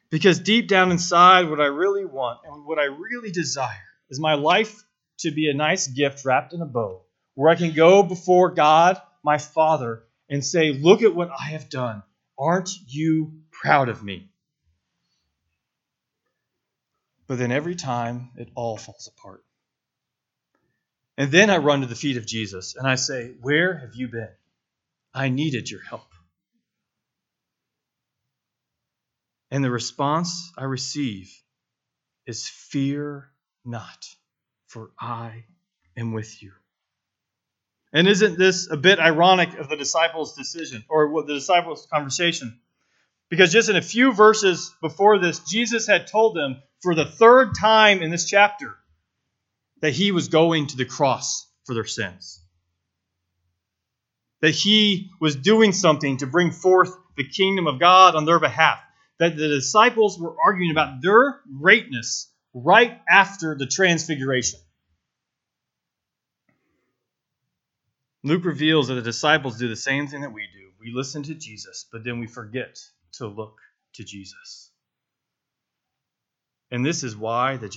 Because 0.09 0.39
deep 0.39 0.67
down 0.67 0.91
inside, 0.91 1.49
what 1.49 1.61
I 1.61 1.67
really 1.67 2.05
want 2.05 2.39
and 2.45 2.65
what 2.65 2.79
I 2.79 2.85
really 2.85 3.31
desire 3.31 3.87
is 4.09 4.19
my 4.19 4.33
life 4.33 4.83
to 5.19 5.31
be 5.31 5.49
a 5.49 5.53
nice 5.53 5.87
gift 5.87 6.25
wrapped 6.25 6.53
in 6.53 6.61
a 6.61 6.65
bow, 6.65 7.02
where 7.35 7.49
I 7.49 7.55
can 7.55 7.73
go 7.73 8.03
before 8.03 8.51
God, 8.51 9.01
my 9.23 9.37
Father, 9.37 10.03
and 10.29 10.43
say, 10.43 10.73
Look 10.73 11.01
at 11.01 11.15
what 11.15 11.29
I 11.31 11.45
have 11.49 11.69
done. 11.69 12.03
Aren't 12.37 12.69
you 12.87 13.41
proud 13.51 13.89
of 13.89 14.03
me? 14.03 14.29
But 17.27 17.37
then 17.37 17.51
every 17.51 17.75
time, 17.75 18.31
it 18.35 18.49
all 18.55 18.77
falls 18.77 19.07
apart. 19.07 19.43
And 21.17 21.31
then 21.31 21.49
I 21.49 21.57
run 21.57 21.81
to 21.81 21.87
the 21.87 21.95
feet 21.95 22.17
of 22.17 22.25
Jesus 22.25 22.75
and 22.75 22.87
I 22.87 22.95
say, 22.95 23.33
Where 23.41 23.77
have 23.77 23.95
you 23.95 24.07
been? 24.07 24.29
I 25.13 25.29
needed 25.29 25.69
your 25.69 25.81
help. 25.81 26.07
And 29.51 29.63
the 29.63 29.69
response 29.69 30.51
I 30.57 30.63
receive 30.63 31.31
is, 32.25 32.47
Fear 32.47 33.29
not, 33.63 34.07
for 34.65 34.89
I 34.99 35.45
am 35.95 36.13
with 36.13 36.41
you. 36.41 36.53
And 37.93 38.07
isn't 38.07 38.39
this 38.39 38.69
a 38.71 38.75
bit 38.75 38.99
ironic 38.99 39.53
of 39.59 39.69
the 39.69 39.77
disciples' 39.77 40.35
decision 40.35 40.83
or 40.89 41.23
the 41.25 41.35
disciples' 41.35 41.87
conversation? 41.93 42.59
Because 43.29 43.51
just 43.51 43.69
in 43.69 43.75
a 43.75 43.83
few 43.83 44.13
verses 44.13 44.73
before 44.81 45.19
this, 45.19 45.39
Jesus 45.39 45.87
had 45.87 46.07
told 46.07 46.35
them 46.35 46.61
for 46.81 46.95
the 46.95 47.05
third 47.05 47.53
time 47.59 48.01
in 48.01 48.09
this 48.09 48.25
chapter 48.25 48.75
that 49.81 49.93
he 49.93 50.11
was 50.11 50.27
going 50.27 50.67
to 50.67 50.77
the 50.77 50.85
cross 50.85 51.47
for 51.65 51.75
their 51.75 51.85
sins. 51.85 52.41
That 54.41 54.51
he 54.51 55.11
was 55.21 55.35
doing 55.35 55.71
something 55.71 56.17
to 56.17 56.27
bring 56.27 56.51
forth 56.51 56.95
the 57.15 57.27
kingdom 57.27 57.67
of 57.67 57.79
God 57.79 58.15
on 58.15 58.25
their 58.25 58.39
behalf. 58.39 58.79
That 59.19 59.37
the 59.37 59.47
disciples 59.47 60.19
were 60.19 60.35
arguing 60.43 60.71
about 60.71 61.01
their 61.01 61.41
greatness 61.59 62.31
right 62.53 62.99
after 63.09 63.55
the 63.55 63.67
transfiguration. 63.67 64.59
Luke 68.23 68.45
reveals 68.45 68.87
that 68.87 68.95
the 68.95 69.01
disciples 69.01 69.57
do 69.57 69.67
the 69.67 69.75
same 69.75 70.07
thing 70.07 70.21
that 70.21 70.31
we 70.31 70.47
do. 70.53 70.71
We 70.79 70.93
listen 70.93 71.23
to 71.23 71.35
Jesus, 71.35 71.85
but 71.91 72.03
then 72.03 72.19
we 72.19 72.27
forget 72.27 72.79
to 73.13 73.27
look 73.27 73.59
to 73.95 74.03
Jesus. 74.03 74.71
And 76.71 76.85
this 76.85 77.03
is 77.03 77.15
why 77.15 77.57
the, 77.57 77.69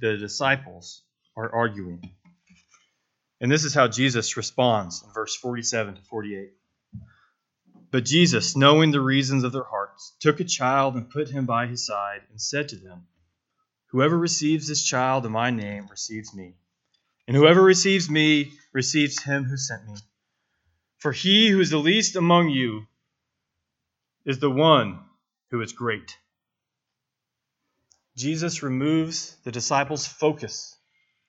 the 0.00 0.16
disciples 0.16 1.02
are 1.36 1.54
arguing. 1.54 2.12
And 3.40 3.50
this 3.50 3.64
is 3.64 3.72
how 3.72 3.86
Jesus 3.86 4.36
responds 4.36 5.02
in 5.02 5.12
verse 5.12 5.36
47 5.36 5.94
to 5.94 6.02
48. 6.02 6.50
But 7.90 8.04
Jesus, 8.04 8.56
knowing 8.56 8.90
the 8.90 9.00
reasons 9.00 9.44
of 9.44 9.52
their 9.52 9.64
hearts, 9.64 10.14
took 10.20 10.40
a 10.40 10.44
child 10.44 10.96
and 10.96 11.08
put 11.08 11.30
him 11.30 11.46
by 11.46 11.66
his 11.66 11.86
side 11.86 12.20
and 12.30 12.40
said 12.40 12.68
to 12.70 12.76
them, 12.76 13.06
Whoever 13.92 14.18
receives 14.18 14.68
this 14.68 14.84
child 14.84 15.24
in 15.24 15.32
my 15.32 15.50
name 15.50 15.86
receives 15.86 16.34
me. 16.34 16.56
And 17.28 17.36
whoever 17.36 17.62
receives 17.62 18.08
me 18.08 18.54
receives 18.72 19.22
him 19.22 19.44
who 19.44 19.58
sent 19.58 19.86
me. 19.86 19.94
For 20.96 21.12
he 21.12 21.48
who 21.48 21.60
is 21.60 21.68
the 21.68 21.76
least 21.76 22.16
among 22.16 22.48
you 22.48 22.86
is 24.24 24.38
the 24.38 24.50
one 24.50 25.00
who 25.50 25.60
is 25.60 25.74
great. 25.74 26.16
Jesus 28.16 28.62
removes 28.62 29.36
the 29.44 29.52
disciples' 29.52 30.06
focus 30.06 30.74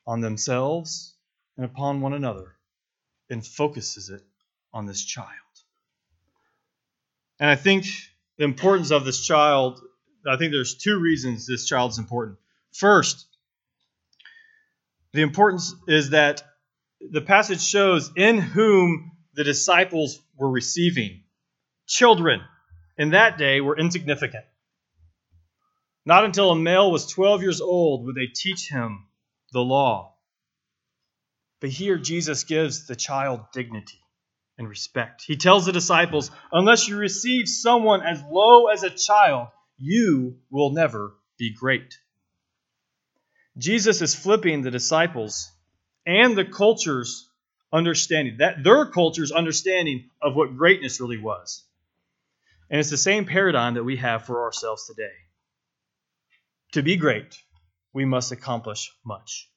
on 0.08 0.22
themselves 0.22 1.13
and 1.58 1.65
upon 1.65 2.00
one 2.00 2.13
another 2.13 2.56
and 3.29 3.46
focuses 3.46 4.10
it 4.10 4.24
on 4.74 4.86
this 4.86 5.03
child. 5.03 5.27
And 7.41 7.50
I 7.50 7.56
think 7.56 7.86
the 8.38 8.46
importance 8.46 8.91
of 8.91 9.03
this 9.03 9.25
child, 9.25 9.82
I 10.25 10.38
think 10.38 10.53
there's 10.53 10.75
two 10.75 10.98
reasons 10.98 11.46
this 11.46 11.68
child 11.68 11.91
is 11.91 11.98
important. 11.98 12.38
First, 12.72 13.28
the 15.13 15.22
importance 15.22 15.74
is 15.88 16.12
that 16.12 16.44
the 17.00 17.22
passage 17.22 17.62
shows 17.62 18.12
in 18.16 18.38
whom 18.38 19.12
the 19.34 19.44
disciples 19.44 20.20
were 20.38 20.50
receiving. 20.50 21.24
Children 21.88 22.42
in 22.98 23.12
that 23.12 23.38
day 23.38 23.62
were 23.62 23.78
insignificant. 23.78 24.46
Not 26.06 26.25
until 26.25 26.51
a 26.51 26.56
male 26.56 26.92
was 26.92 27.08
12 27.08 27.42
years 27.42 27.62
old 27.62 28.06
would 28.06 28.16
they 28.16 28.28
teach 28.28 28.70
him 28.70 29.06
the 29.51 29.62
law. 29.62 30.16
But 31.62 31.70
here 31.70 31.98
Jesus 31.98 32.44
gives 32.44 32.88
the 32.88 32.96
child 32.96 33.42
dignity 33.54 34.00
and 34.58 34.68
respect. 34.68 35.24
He 35.25 35.38
tells 35.38 35.66
the 35.66 35.72
disciples, 35.72 36.32
unless 36.51 36.88
you 36.88 36.98
receive 36.98 37.48
someone 37.48 38.01
as 38.01 38.22
low 38.30 38.68
as 38.68 38.84
a 38.84 38.89
child, 38.89 39.48
you 39.78 40.38
will 40.50 40.72
never 40.72 41.16
be 41.38 41.54
great. 41.54 41.98
Jesus 43.60 44.01
is 44.01 44.16
flipping 44.16 44.62
the 44.62 44.72
disciples 44.72 45.51
and 46.06 46.36
the 46.36 46.46
culture's 46.46 47.30
understanding, 47.72 48.38
that 48.39 48.63
their 48.63 48.86
culture's 48.86 49.32
understanding 49.32 50.10
of 50.22 50.36
what 50.36 50.58
greatness 50.58 51.00
really 51.00 51.20
was. 51.20 51.63
And 52.70 52.80
it's 52.80 52.89
the 52.89 52.98
same 52.98 53.25
paradigm 53.25 53.75
that 53.75 53.84
we 53.84 53.98
have 53.98 54.25
for 54.25 54.44
ourselves 54.44 54.88
today. 54.88 55.12
To 56.74 56.84
be 56.84 56.95
great, 56.95 57.38
we 57.93 58.06
must 58.06 58.32
accomplish 58.32 58.91
much. 59.06 59.50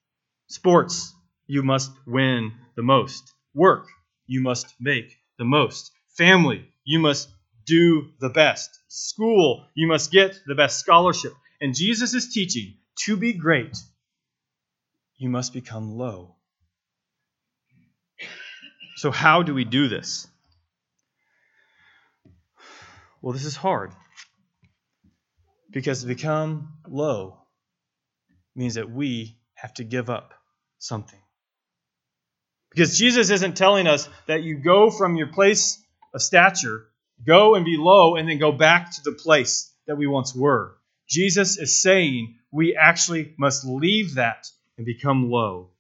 Sports, 0.49 1.15
you 1.47 1.63
must 1.63 1.91
win 2.07 2.53
the 2.75 2.83
most. 2.83 3.33
Work, 3.55 3.87
you 4.27 4.43
must 4.43 4.75
make 4.81 5.17
the 5.39 5.45
most. 5.45 5.93
Family, 6.17 6.67
you 6.85 6.99
must 6.99 7.29
do 7.67 8.11
the 8.21 8.31
best. 8.31 8.71
School, 8.89 9.67
you 9.75 9.87
must 9.87 10.11
get 10.11 10.41
the 10.47 10.55
best 10.55 10.81
scholarship. 10.81 11.33
And 11.61 11.75
Jesus 11.75 12.15
is 12.15 12.33
teaching 12.33 12.75
to 13.05 13.17
be 13.17 13.33
great, 13.33 13.77
you 15.23 15.29
must 15.29 15.53
become 15.53 15.97
low. 15.97 16.35
So, 18.97 19.11
how 19.11 19.43
do 19.43 19.55
we 19.55 19.65
do 19.65 19.89
this? 19.89 20.27
Well, 23.21 23.33
this 23.33 23.45
is 23.45 23.57
hard. 23.57 23.93
Because 25.71 26.03
to 26.03 26.07
become 26.07 26.75
low 26.89 27.39
means 28.55 28.75
that 28.75 28.91
we 28.91 29.39
have 29.55 29.73
to 29.75 29.85
give 29.85 30.11
up 30.11 30.35
something. 30.79 31.21
Because 32.71 32.99
Jesus 32.99 33.31
isn't 33.31 33.57
telling 33.57 33.87
us 33.87 34.09
that 34.27 34.43
you 34.43 34.59
go 34.59 34.91
from 34.91 35.17
your 35.17 35.29
place 35.29 35.83
of 36.13 36.21
stature, 36.21 36.89
go 37.25 37.55
and 37.55 37.65
be 37.65 37.77
low, 37.79 38.17
and 38.17 38.29
then 38.29 38.39
go 38.39 38.53
back 38.53 38.93
to 38.93 39.03
the 39.03 39.13
place 39.13 39.73
that 39.87 39.97
we 39.97 40.07
once 40.07 40.35
were. 40.35 40.77
Jesus 41.09 41.59
is 41.59 41.81
saying 41.81 42.39
we 42.51 42.77
actually 42.77 43.35
must 43.39 43.65
leave 43.65 44.17
that 44.17 44.47
and 44.83 44.87
become 44.87 45.31
low. 45.31 45.71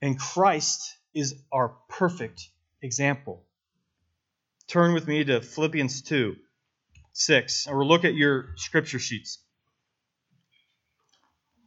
And 0.00 0.16
Christ 0.18 0.96
is 1.14 1.34
our 1.52 1.74
perfect 1.88 2.48
example. 2.80 3.44
Turn 4.68 4.94
with 4.94 5.08
me 5.08 5.24
to 5.24 5.40
Philippians 5.40 6.02
2 6.02 6.36
6, 7.12 7.66
or 7.68 7.84
look 7.84 8.04
at 8.04 8.14
your 8.14 8.50
scripture 8.56 8.98
sheets. 8.98 9.38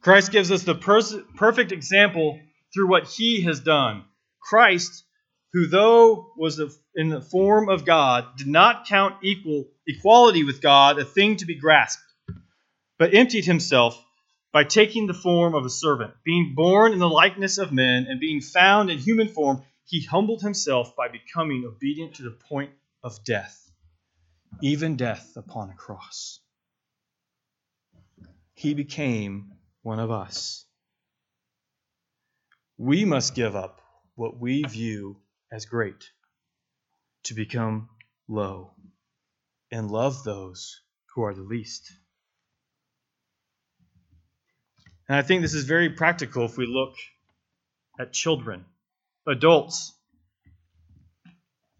Christ 0.00 0.32
gives 0.32 0.50
us 0.50 0.62
the 0.62 0.74
perfect 0.74 1.72
example 1.72 2.40
through 2.72 2.88
what 2.88 3.08
he 3.08 3.42
has 3.42 3.60
done. 3.60 4.04
Christ, 4.40 5.04
who 5.52 5.66
though 5.66 6.32
was 6.36 6.60
in 6.94 7.08
the 7.10 7.20
form 7.20 7.68
of 7.68 7.84
God, 7.84 8.24
did 8.36 8.46
not 8.46 8.86
count 8.86 9.16
equal 9.22 9.68
equality 9.86 10.44
with 10.44 10.62
God 10.62 10.98
a 10.98 11.04
thing 11.04 11.36
to 11.36 11.46
be 11.46 11.56
grasped, 11.56 12.02
but 12.98 13.14
emptied 13.14 13.44
himself 13.44 14.02
by 14.58 14.64
taking 14.64 15.06
the 15.06 15.14
form 15.14 15.54
of 15.54 15.64
a 15.64 15.70
servant. 15.70 16.12
Being 16.24 16.54
born 16.56 16.92
in 16.92 16.98
the 16.98 17.08
likeness 17.08 17.58
of 17.58 17.70
men 17.70 18.06
and 18.08 18.18
being 18.18 18.40
found 18.40 18.90
in 18.90 18.98
human 18.98 19.28
form, 19.28 19.62
he 19.84 20.02
humbled 20.02 20.42
himself 20.42 20.96
by 20.96 21.06
becoming 21.06 21.64
obedient 21.64 22.14
to 22.14 22.24
the 22.24 22.36
point 22.48 22.72
of 23.04 23.22
death, 23.22 23.70
even 24.60 24.96
death 24.96 25.36
upon 25.36 25.70
a 25.70 25.74
cross. 25.74 26.40
He 28.54 28.74
became 28.74 29.52
one 29.82 30.00
of 30.00 30.10
us. 30.10 30.64
We 32.76 33.04
must 33.04 33.36
give 33.36 33.54
up 33.54 33.80
what 34.16 34.40
we 34.40 34.64
view 34.64 35.18
as 35.52 35.66
great 35.66 36.10
to 37.26 37.34
become 37.34 37.90
low 38.26 38.72
and 39.70 39.88
love 39.88 40.24
those 40.24 40.80
who 41.14 41.22
are 41.22 41.34
the 41.34 41.42
least. 41.42 41.92
And 45.08 45.16
I 45.16 45.22
think 45.22 45.42
this 45.42 45.54
is 45.54 45.64
very 45.64 45.90
practical 45.90 46.44
if 46.44 46.58
we 46.58 46.66
look 46.66 46.94
at 47.98 48.12
children, 48.12 48.64
adults. 49.26 49.92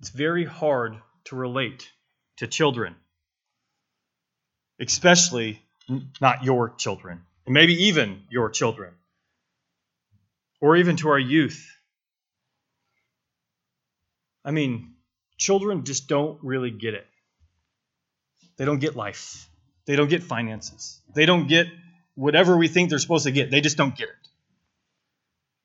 It's 0.01 0.11
very 0.11 0.45
hard 0.45 0.97
to 1.25 1.37
relate 1.37 1.91
to 2.39 2.47
children, 2.47 2.95
especially 4.81 5.61
not 6.21 6.45
your 6.45 6.71
children, 6.71 7.21
and 7.45 7.55
maybe 7.55 7.87
even 7.87 8.23
your 8.31 8.49
children, 8.49 8.95
or 10.61 10.77
even 10.77 10.97
to 10.97 11.09
our 11.11 11.19
youth. 11.19 11.69
I 14.45 14.53
mean, 14.53 14.95
children 15.37 15.85
just 15.85 16.09
don't 16.09 16.39
really 16.43 16.71
get 16.71 16.95
it. 16.95 17.07
They 18.57 18.65
don't 18.65 18.79
get 18.79 18.97
life. 18.97 19.49
They 19.85 19.97
don't 19.97 20.09
get 20.09 20.23
finances. 20.23 21.01
They 21.15 21.27
don't 21.27 21.49
get 21.49 21.67
whatever 22.19 22.57
we 22.57 22.67
think 22.67 22.91
they're 22.91 22.99
supposed 22.99 23.27
to 23.27 23.31
get. 23.31 23.49
They 23.49 23.61
just 23.61 23.77
don't 23.77 23.97
get 23.97 24.09
it. 24.09 24.29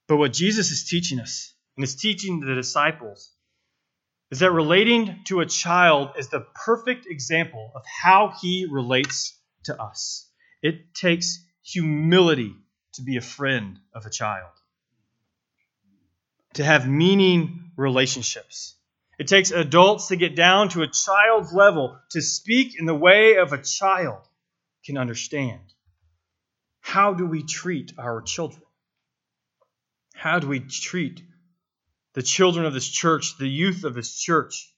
But 0.07 0.17
what 0.17 0.33
Jesus 0.33 0.69
is 0.69 0.83
teaching 0.87 1.19
us, 1.19 1.51
and 1.75 1.83
is 1.83 1.95
teaching 1.95 2.41
the 2.41 2.53
disciples, 2.53 3.31
is 4.29 4.39
that 4.39 4.51
relating 4.51 5.23
to 5.25 5.39
a 5.39 5.47
child 5.47 6.11
is 6.15 6.29
the 6.29 6.45
perfect 6.63 7.07
example 7.07 7.71
of 7.73 7.81
how 7.85 8.33
he 8.39 8.67
relates 8.69 9.35
to 9.63 9.81
us. 9.81 10.29
It 10.61 10.93
takes 10.93 11.43
humility 11.63 12.53
to 12.93 13.01
be 13.01 13.17
a 13.17 13.21
friend 13.21 13.79
of 13.91 14.05
a 14.05 14.11
child, 14.11 14.51
to 16.53 16.63
have 16.63 16.87
meaning 16.87 17.71
relationships. 17.75 18.75
It 19.17 19.27
takes 19.27 19.49
adults 19.49 20.09
to 20.09 20.17
get 20.17 20.35
down 20.35 20.69
to 20.69 20.83
a 20.83 20.87
child's 20.87 21.51
level, 21.51 21.97
to 22.11 22.21
speak 22.21 22.79
in 22.79 22.85
the 22.85 22.93
way 22.93 23.37
of 23.37 23.53
a 23.53 23.61
child 23.61 24.19
can 24.85 24.99
understand. 24.99 25.61
How 26.83 27.13
do 27.13 27.25
we 27.25 27.41
treat 27.41 27.93
our 27.97 28.21
children? 28.21 28.61
How 30.13 30.37
do 30.37 30.47
we 30.47 30.59
treat 30.59 31.23
the 32.13 32.21
children 32.21 32.65
of 32.65 32.73
this 32.73 32.87
church, 32.87 33.37
the 33.37 33.47
youth 33.47 33.83
of 33.83 33.95
this 33.95 34.13
church. 34.15 34.71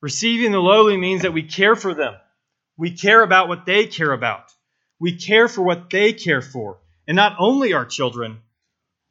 Receiving 0.00 0.52
the 0.52 0.58
lowly 0.58 0.96
means 0.96 1.22
that 1.22 1.32
we 1.32 1.42
care 1.42 1.76
for 1.76 1.94
them. 1.94 2.14
We 2.76 2.92
care 2.92 3.22
about 3.22 3.48
what 3.48 3.66
they 3.66 3.86
care 3.86 4.12
about. 4.12 4.50
We 4.98 5.16
care 5.16 5.48
for 5.48 5.62
what 5.62 5.90
they 5.90 6.12
care 6.12 6.42
for. 6.42 6.78
And 7.06 7.16
not 7.16 7.36
only 7.38 7.74
our 7.74 7.84
children, 7.84 8.40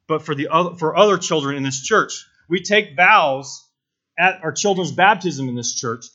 but 0.08 0.22
for 0.22 0.34
the 0.34 0.48
other, 0.48 0.76
for 0.76 0.96
other 0.96 1.16
children 1.16 1.56
in 1.56 1.62
this 1.62 1.82
church. 1.82 2.26
We 2.48 2.62
take 2.62 2.96
vows 2.96 3.64
at 4.18 4.42
our 4.42 4.52
children's 4.52 4.92
baptism 4.92 5.48
in 5.48 5.54
this 5.54 5.74
church 5.74 6.06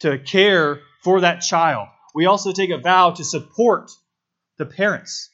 to 0.00 0.18
care 0.18 0.80
for 1.02 1.20
that 1.20 1.40
child. 1.40 1.88
We 2.14 2.26
also 2.26 2.52
take 2.52 2.70
a 2.70 2.78
vow 2.78 3.12
to 3.12 3.24
support 3.24 3.90
the 4.58 4.66
parents. 4.66 5.30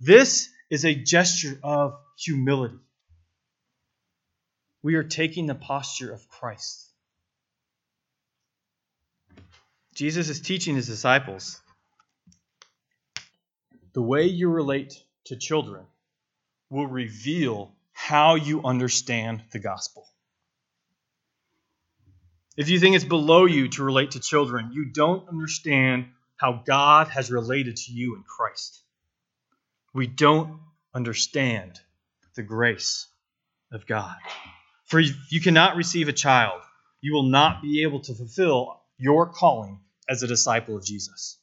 This 0.00 0.48
is 0.70 0.84
a 0.84 0.94
gesture 0.94 1.58
of 1.62 1.94
humility. 2.18 2.78
We 4.82 4.96
are 4.96 5.04
taking 5.04 5.46
the 5.46 5.54
posture 5.54 6.12
of 6.12 6.28
Christ. 6.28 6.84
Jesus 9.94 10.28
is 10.28 10.40
teaching 10.40 10.76
his 10.76 10.86
disciples 10.86 11.60
the 13.94 14.02
way 14.02 14.26
you 14.26 14.50
relate 14.50 15.02
to 15.24 15.36
children 15.36 15.86
will 16.68 16.86
reveal 16.86 17.72
how 17.92 18.34
you 18.34 18.62
understand 18.62 19.42
the 19.52 19.58
gospel. 19.58 20.06
If 22.58 22.68
you 22.68 22.78
think 22.78 22.94
it's 22.94 23.04
below 23.04 23.46
you 23.46 23.68
to 23.68 23.82
relate 23.82 24.10
to 24.12 24.20
children, 24.20 24.70
you 24.72 24.86
don't 24.86 25.28
understand 25.28 26.08
how 26.36 26.62
God 26.66 27.08
has 27.08 27.30
related 27.30 27.76
to 27.76 27.92
you 27.92 28.14
in 28.16 28.22
Christ. 28.22 28.82
We 29.94 30.06
don't 30.06 30.60
understand 30.94 31.80
the 32.34 32.42
grace 32.42 33.06
of 33.72 33.86
God. 33.86 34.16
For 34.84 35.00
you 35.00 35.40
cannot 35.40 35.76
receive 35.76 36.08
a 36.08 36.12
child, 36.12 36.60
you 37.00 37.12
will 37.12 37.24
not 37.24 37.62
be 37.62 37.82
able 37.82 38.00
to 38.00 38.14
fulfill 38.14 38.80
your 38.98 39.26
calling 39.26 39.80
as 40.08 40.22
a 40.22 40.26
disciple 40.26 40.76
of 40.76 40.84
Jesus. 40.84 41.38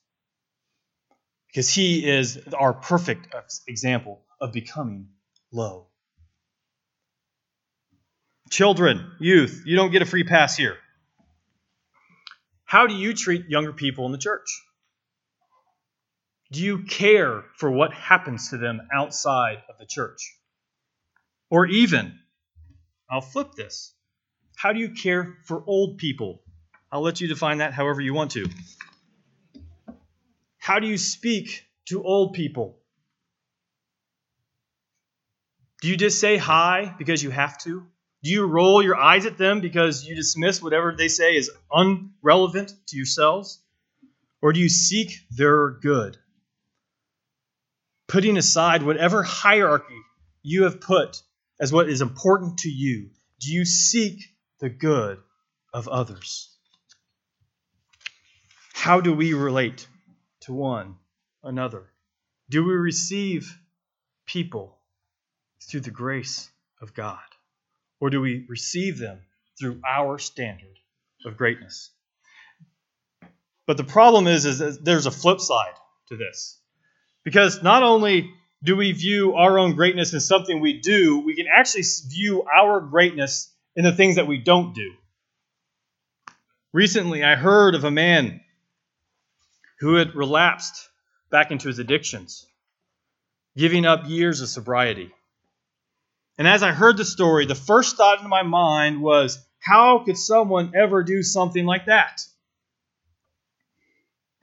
Because 1.47 1.69
he 1.69 2.08
is 2.08 2.39
our 2.58 2.73
perfect 2.73 3.34
example 3.67 4.21
of 4.39 4.51
becoming 4.51 5.10
low. 5.51 5.88
Children, 8.49 9.12
youth, 9.19 9.63
you 9.65 9.75
don't 9.75 9.91
get 9.91 10.01
a 10.01 10.06
free 10.06 10.23
pass 10.23 10.56
here. 10.56 10.77
How 12.65 12.88
do 12.88 12.95
you 12.95 13.13
treat 13.13 13.49
younger 13.49 13.73
people 13.73 14.06
in 14.06 14.12
the 14.12 14.17
church? 14.17 14.62
Do 16.53 16.61
you 16.61 16.83
care 16.83 17.43
for 17.57 17.69
what 17.69 17.93
happens 17.93 18.49
to 18.51 18.57
them 18.57 18.81
outside 18.93 19.57
of 19.69 19.77
the 19.79 19.85
church? 19.85 20.37
Or 21.49 21.65
even, 21.65 22.17
I'll 23.09 23.21
flip 23.21 23.53
this. 23.55 23.93
How 24.55 24.71
do 24.71 24.79
you 24.79 24.91
care 24.91 25.37
for 25.45 25.63
old 25.65 25.97
people 25.97 26.43
I'll 26.93 27.01
let 27.01 27.19
you 27.19 27.27
define 27.27 27.57
that 27.57 27.73
however 27.73 28.01
you 28.01 28.13
want 28.13 28.29
to. 28.31 28.47
How 30.59 30.77
do 30.77 30.85
you 30.85 30.99
speak 30.99 31.65
to 31.87 32.03
old 32.03 32.33
people? 32.33 32.77
Do 35.81 35.87
you 35.89 35.97
just 35.97 36.19
say 36.19 36.37
hi 36.37 36.93
because 36.99 37.23
you 37.23 37.31
have 37.31 37.57
to? 37.63 37.83
Do 38.21 38.29
you 38.29 38.45
roll 38.45 38.83
your 38.83 38.95
eyes 38.95 39.25
at 39.25 39.39
them 39.39 39.59
because 39.59 40.05
you 40.05 40.15
dismiss 40.15 40.61
whatever 40.61 40.93
they 40.95 41.07
say 41.07 41.35
is 41.35 41.49
unrelevant 41.73 42.71
to 42.89 42.95
yourselves? 42.95 43.59
Or 44.43 44.53
do 44.53 44.59
you 44.59 44.69
seek 44.69 45.13
their 45.31 45.71
good? 45.71 46.19
Putting 48.13 48.38
aside 48.38 48.84
whatever 48.84 49.23
hierarchy 49.23 49.99
you 50.43 50.65
have 50.65 50.80
put 50.80 51.23
as 51.60 51.73
what 51.73 51.89
is 51.89 51.99
important 51.99 52.60
to 52.60 52.69
you, 52.69 53.10
do 53.39 53.52
you 53.52 53.65
seek 53.65 54.21
the 54.60 54.69
good 54.69 55.17
of 55.73 55.88
others? 55.88 56.56
How 58.71 59.02
do 59.02 59.15
we 59.15 59.34
relate 59.34 59.88
to 60.41 60.54
one 60.54 60.97
another? 61.43 61.89
Do 62.52 62.63
we 62.63 62.76
receive 62.76 63.58
people 64.28 64.78
through 65.67 65.82
the 65.82 65.89
grace 65.89 66.52
of 66.84 66.93
God? 66.93 67.17
Or 67.99 68.12
do 68.12 68.21
we 68.21 68.45
receive 68.47 68.99
them 68.99 69.21
through 69.60 69.82
our 69.89 70.19
standard 70.19 70.78
of 71.26 71.36
greatness? 71.36 71.89
But 73.65 73.78
the 73.78 73.84
problem 73.84 74.28
is, 74.28 74.45
is 74.45 74.78
there's 74.78 75.08
a 75.08 75.12
flip 75.12 75.39
side 75.39 75.73
to 76.10 76.15
this. 76.15 76.60
Because 77.23 77.63
not 77.63 77.83
only 77.83 78.31
do 78.63 78.75
we 78.75 78.91
view 78.91 79.36
our 79.36 79.59
own 79.59 79.75
greatness 79.75 80.13
as 80.13 80.27
something 80.27 80.59
we 80.59 80.79
do, 80.79 81.19
we 81.19 81.36
can 81.36 81.47
actually 81.47 81.83
view 82.07 82.43
our 82.43 82.79
greatness 82.81 83.51
in 83.75 83.83
the 83.83 83.91
things 83.91 84.15
that 84.15 84.27
we 84.27 84.38
don't 84.38 84.73
do. 84.73 84.93
Recently, 86.71 87.23
I 87.23 87.36
heard 87.36 87.75
of 87.75 87.83
a 87.83 87.91
man 87.91 88.41
who 89.79 89.95
had 89.95 90.15
relapsed 90.15 90.89
back 91.29 91.51
into 91.51 91.67
his 91.67 91.79
addictions, 91.79 92.45
giving 93.57 93.86
up 93.86 94.07
years 94.07 94.41
of 94.41 94.49
sobriety. 94.49 95.12
And 96.38 96.47
as 96.47 96.63
I 96.63 96.71
heard 96.71 96.97
the 96.97 97.05
story, 97.05 97.45
the 97.45 97.55
first 97.55 97.97
thought 97.97 98.21
in 98.21 98.29
my 98.29 98.43
mind 98.43 99.01
was, 99.01 99.38
how 99.59 100.03
could 100.03 100.17
someone 100.17 100.73
ever 100.75 101.03
do 101.03 101.21
something 101.21 101.65
like 101.65 101.86
that? 101.86 102.21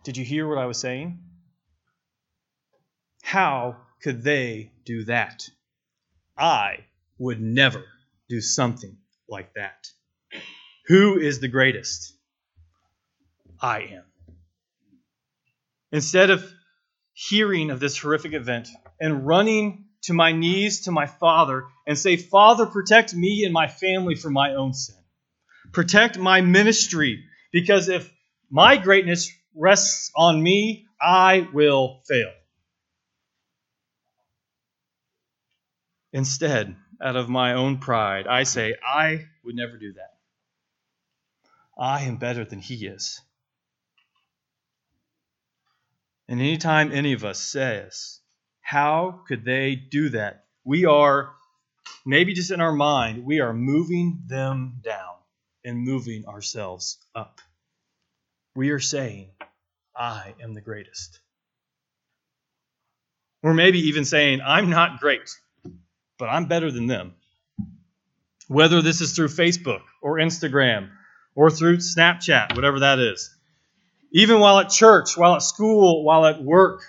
Did 0.04 0.16
you 0.16 0.24
hear 0.24 0.48
what 0.48 0.58
I 0.58 0.66
was 0.66 0.78
saying? 0.78 1.18
How 3.30 3.76
could 4.02 4.24
they 4.24 4.72
do 4.84 5.04
that? 5.04 5.48
I 6.36 6.78
would 7.16 7.40
never 7.40 7.84
do 8.28 8.40
something 8.40 8.96
like 9.28 9.54
that. 9.54 9.86
Who 10.88 11.16
is 11.16 11.38
the 11.38 11.46
greatest? 11.46 12.12
I 13.62 13.82
am. 13.82 14.02
Instead 15.92 16.30
of 16.30 16.44
hearing 17.12 17.70
of 17.70 17.78
this 17.78 17.96
horrific 17.96 18.32
event 18.32 18.68
and 19.00 19.24
running 19.24 19.84
to 20.02 20.12
my 20.12 20.32
knees 20.32 20.80
to 20.86 20.90
my 20.90 21.06
Father 21.06 21.66
and 21.86 21.96
say, 21.96 22.16
Father, 22.16 22.66
protect 22.66 23.14
me 23.14 23.44
and 23.44 23.52
my 23.52 23.68
family 23.68 24.16
from 24.16 24.32
my 24.32 24.54
own 24.56 24.74
sin. 24.74 24.96
Protect 25.70 26.18
my 26.18 26.40
ministry, 26.40 27.22
because 27.52 27.88
if 27.88 28.12
my 28.50 28.76
greatness 28.76 29.30
rests 29.54 30.10
on 30.16 30.42
me, 30.42 30.88
I 31.00 31.46
will 31.52 32.00
fail. 32.08 32.32
Instead, 36.12 36.76
out 37.00 37.16
of 37.16 37.28
my 37.28 37.54
own 37.54 37.78
pride, 37.78 38.26
I 38.26 38.42
say, 38.42 38.74
I 38.84 39.26
would 39.44 39.54
never 39.54 39.78
do 39.78 39.92
that. 39.94 40.14
I 41.78 42.02
am 42.02 42.16
better 42.16 42.44
than 42.44 42.58
he 42.58 42.86
is. 42.86 43.20
And 46.28 46.40
anytime 46.40 46.92
any 46.92 47.12
of 47.12 47.24
us 47.24 47.40
says, 47.40 48.20
How 48.60 49.22
could 49.26 49.44
they 49.44 49.74
do 49.74 50.10
that? 50.10 50.44
We 50.64 50.84
are, 50.84 51.32
maybe 52.04 52.34
just 52.34 52.50
in 52.50 52.60
our 52.60 52.72
mind, 52.72 53.24
we 53.24 53.40
are 53.40 53.52
moving 53.52 54.22
them 54.26 54.80
down 54.82 55.14
and 55.64 55.78
moving 55.78 56.26
ourselves 56.26 56.98
up. 57.14 57.40
We 58.54 58.70
are 58.70 58.78
saying, 58.80 59.30
I 59.96 60.34
am 60.42 60.54
the 60.54 60.60
greatest. 60.60 61.20
Or 63.42 63.54
maybe 63.54 63.88
even 63.88 64.04
saying, 64.04 64.40
I'm 64.44 64.70
not 64.70 65.00
great, 65.00 65.28
but 66.20 66.28
I'm 66.28 66.46
better 66.46 66.70
than 66.70 66.86
them. 66.86 67.14
Whether 68.46 68.82
this 68.82 69.00
is 69.00 69.16
through 69.16 69.28
Facebook 69.28 69.80
or 70.00 70.18
Instagram 70.18 70.90
or 71.34 71.50
through 71.50 71.78
Snapchat, 71.78 72.54
whatever 72.54 72.80
that 72.80 72.98
is. 73.00 73.34
Even 74.12 74.38
while 74.38 74.58
at 74.58 74.70
church, 74.70 75.16
while 75.16 75.34
at 75.34 75.42
school, 75.42 76.04
while 76.04 76.26
at 76.26 76.42
work, 76.42 76.82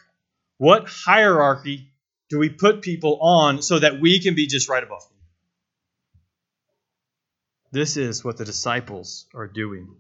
what 0.57 0.87
hierarchy 0.87 1.91
do 2.29 2.37
we 2.37 2.49
put 2.49 2.81
people 2.81 3.19
on 3.21 3.61
so 3.61 3.79
that 3.79 3.99
we 4.01 4.19
can 4.19 4.35
be 4.35 4.47
just 4.47 4.69
right 4.69 4.83
above 4.83 5.01
them? 5.03 5.17
This 7.71 7.95
is 7.95 8.23
what 8.23 8.37
the 8.37 8.45
disciples 8.45 9.27
are 9.33 9.47
doing. 9.47 9.95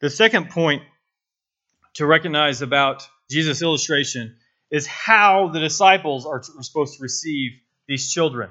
The 0.00 0.10
second 0.10 0.50
point 0.50 0.82
to 1.94 2.06
recognize 2.06 2.62
about 2.62 3.08
Jesus' 3.30 3.62
illustration 3.62 4.36
is 4.70 4.86
how 4.86 5.48
the 5.48 5.60
disciples 5.60 6.26
are 6.26 6.42
supposed 6.42 6.96
to 6.96 7.02
receive 7.02 7.52
these 7.86 8.12
children. 8.12 8.50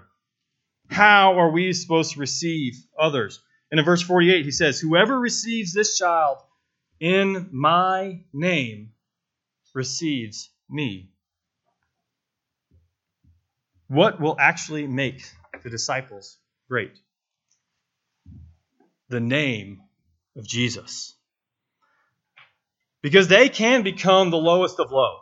How 0.89 1.39
are 1.39 1.51
we 1.51 1.73
supposed 1.73 2.13
to 2.13 2.19
receive 2.19 2.75
others? 2.99 3.41
And 3.71 3.79
in 3.79 3.85
verse 3.85 4.01
48, 4.01 4.43
he 4.43 4.51
says, 4.51 4.79
Whoever 4.79 5.17
receives 5.17 5.73
this 5.73 5.97
child 5.97 6.37
in 6.99 7.49
my 7.51 8.21
name 8.33 8.91
receives 9.73 10.49
me. 10.69 11.09
What 13.87 14.19
will 14.19 14.35
actually 14.39 14.87
make 14.87 15.23
the 15.63 15.69
disciples 15.69 16.37
great? 16.69 16.97
The 19.09 19.19
name 19.19 19.81
of 20.35 20.47
Jesus. 20.47 21.13
Because 23.01 23.27
they 23.27 23.49
can 23.49 23.83
become 23.83 24.29
the 24.29 24.37
lowest 24.37 24.79
of 24.79 24.91
low. 24.91 25.19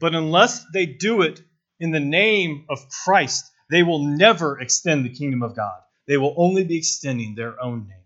But 0.00 0.14
unless 0.14 0.64
they 0.72 0.86
do 0.86 1.22
it 1.22 1.40
in 1.80 1.90
the 1.90 2.00
name 2.00 2.64
of 2.68 2.88
Christ, 3.04 3.50
they 3.70 3.82
will 3.82 4.04
never 4.04 4.60
extend 4.60 5.04
the 5.04 5.14
kingdom 5.14 5.42
of 5.42 5.56
God. 5.56 5.80
They 6.06 6.16
will 6.16 6.34
only 6.36 6.64
be 6.64 6.76
extending 6.76 7.34
their 7.34 7.60
own 7.62 7.88
name, 7.88 8.04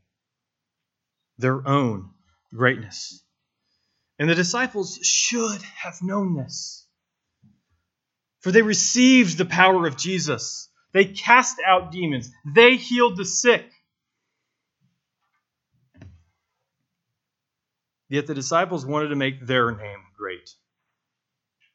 their 1.39 1.67
own 1.67 2.11
greatness. 2.55 3.23
And 4.19 4.29
the 4.29 4.35
disciples 4.35 4.99
should 5.03 5.63
have 5.63 6.03
known 6.03 6.37
this. 6.37 6.87
For 8.41 8.53
they 8.53 8.63
received 8.63 9.37
the 9.37 9.45
power 9.45 9.87
of 9.87 9.97
Jesus. 9.97 10.69
They 10.93 11.05
cast 11.05 11.59
out 11.65 11.93
demons. 11.93 12.31
They 12.45 12.77
healed 12.77 13.17
the 13.17 13.25
sick. 13.25 13.69
Yet 18.09 18.27
the 18.27 18.35
disciples 18.35 18.87
wanted 18.87 19.09
to 19.09 19.17
make 19.17 19.45
their 19.45 19.71
name 19.71 20.01
great. 20.17 20.49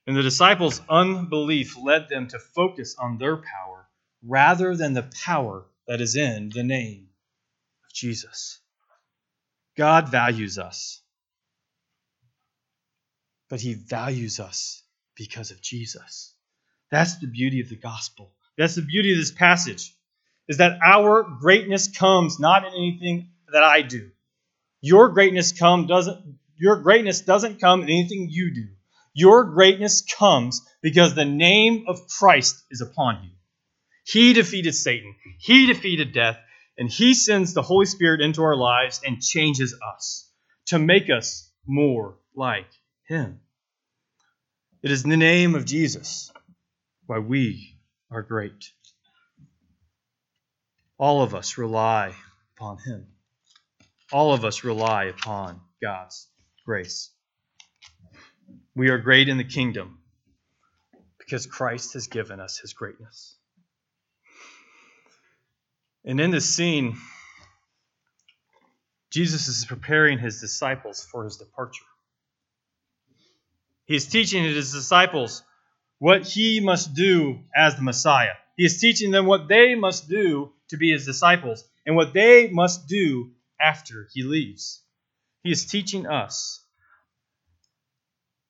And 0.05 0.17
the 0.17 0.21
disciples' 0.21 0.81
unbelief 0.89 1.77
led 1.77 2.09
them 2.09 2.27
to 2.27 2.39
focus 2.39 2.95
on 2.99 3.17
their 3.17 3.37
power 3.37 3.87
rather 4.21 4.75
than 4.75 4.93
the 4.93 5.09
power 5.25 5.65
that 5.87 6.01
is 6.01 6.15
in 6.15 6.49
the 6.49 6.63
name 6.63 7.09
of 7.85 7.93
Jesus. 7.93 8.59
God 9.77 10.09
values 10.09 10.57
us, 10.59 11.01
but 13.49 13.61
He 13.61 13.73
values 13.73 14.39
us 14.39 14.83
because 15.15 15.51
of 15.51 15.61
Jesus. 15.61 16.33
That's 16.91 17.17
the 17.19 17.27
beauty 17.27 17.61
of 17.61 17.69
the 17.69 17.75
gospel. 17.75 18.33
That's 18.57 18.75
the 18.75 18.81
beauty 18.81 19.13
of 19.13 19.17
this 19.17 19.31
passage, 19.31 19.95
is 20.47 20.57
that 20.57 20.79
our 20.85 21.23
greatness 21.23 21.87
comes 21.87 22.39
not 22.39 22.65
in 22.65 22.73
anything 22.73 23.29
that 23.51 23.63
I 23.63 23.81
do. 23.81 24.11
Your 24.81 25.09
greatness 25.09 25.53
come 25.53 25.87
doesn't 25.87 26.39
your 26.55 26.81
greatness 26.81 27.21
doesn't 27.21 27.59
come 27.59 27.81
in 27.81 27.89
anything 27.89 28.27
you 28.29 28.53
do. 28.53 28.67
Your 29.13 29.45
greatness 29.45 30.01
comes 30.01 30.61
because 30.81 31.13
the 31.13 31.25
name 31.25 31.85
of 31.87 32.07
Christ 32.07 32.63
is 32.71 32.81
upon 32.81 33.23
you. 33.23 33.29
He 34.05 34.33
defeated 34.33 34.73
Satan, 34.73 35.15
He 35.39 35.67
defeated 35.67 36.13
death, 36.13 36.37
and 36.77 36.89
He 36.89 37.13
sends 37.13 37.53
the 37.53 37.61
Holy 37.61 37.85
Spirit 37.85 38.21
into 38.21 38.43
our 38.43 38.55
lives 38.55 39.01
and 39.05 39.21
changes 39.21 39.79
us 39.95 40.29
to 40.67 40.79
make 40.79 41.09
us 41.09 41.51
more 41.65 42.17
like 42.35 42.67
Him. 43.07 43.39
It 44.81 44.91
is 44.91 45.03
in 45.03 45.09
the 45.09 45.17
name 45.17 45.55
of 45.55 45.65
Jesus 45.65 46.31
why 47.05 47.19
we 47.19 47.77
are 48.11 48.23
great. 48.23 48.71
All 50.97 51.21
of 51.21 51.35
us 51.35 51.57
rely 51.57 52.13
upon 52.57 52.79
Him. 52.79 53.07
All 54.11 54.33
of 54.33 54.43
us 54.43 54.63
rely 54.63 55.05
upon 55.05 55.61
God's 55.81 56.27
grace. 56.65 57.12
We 58.75 58.89
are 58.89 58.97
great 58.97 59.29
in 59.29 59.37
the 59.37 59.43
kingdom 59.43 59.99
because 61.19 61.45
Christ 61.45 61.93
has 61.93 62.07
given 62.07 62.39
us 62.39 62.57
his 62.57 62.73
greatness. 62.73 63.35
And 66.05 66.19
in 66.19 66.31
this 66.31 66.49
scene, 66.49 66.97
Jesus 69.11 69.47
is 69.47 69.65
preparing 69.65 70.17
his 70.17 70.41
disciples 70.41 71.07
for 71.11 71.23
his 71.23 71.37
departure. 71.37 71.85
He 73.85 73.95
is 73.95 74.07
teaching 74.07 74.43
his 74.43 74.71
disciples 74.71 75.43
what 75.99 76.25
he 76.27 76.59
must 76.59 76.95
do 76.95 77.41
as 77.55 77.75
the 77.75 77.83
Messiah. 77.83 78.33
He 78.57 78.65
is 78.65 78.81
teaching 78.81 79.11
them 79.11 79.27
what 79.27 79.47
they 79.47 79.75
must 79.75 80.09
do 80.09 80.51
to 80.69 80.77
be 80.77 80.91
his 80.91 81.05
disciples 81.05 81.63
and 81.85 81.95
what 81.95 82.13
they 82.13 82.49
must 82.49 82.87
do 82.87 83.31
after 83.59 84.07
he 84.13 84.23
leaves. 84.23 84.81
He 85.43 85.51
is 85.51 85.65
teaching 85.67 86.07
us 86.07 86.62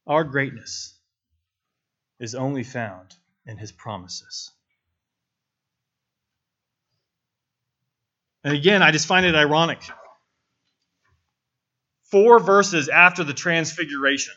our 0.05 0.23
greatness 0.23 0.97
is 2.19 2.35
only 2.35 2.63
found 2.63 3.13
in 3.45 3.57
his 3.57 3.71
promises. 3.71 4.51
And 8.43 8.53
again, 8.53 8.81
I 8.83 8.91
just 8.91 9.07
find 9.07 9.25
it 9.25 9.35
ironic. 9.35 9.81
Four 12.11 12.39
verses 12.39 12.89
after 12.89 13.23
the 13.23 13.33
transfiguration, 13.33 14.33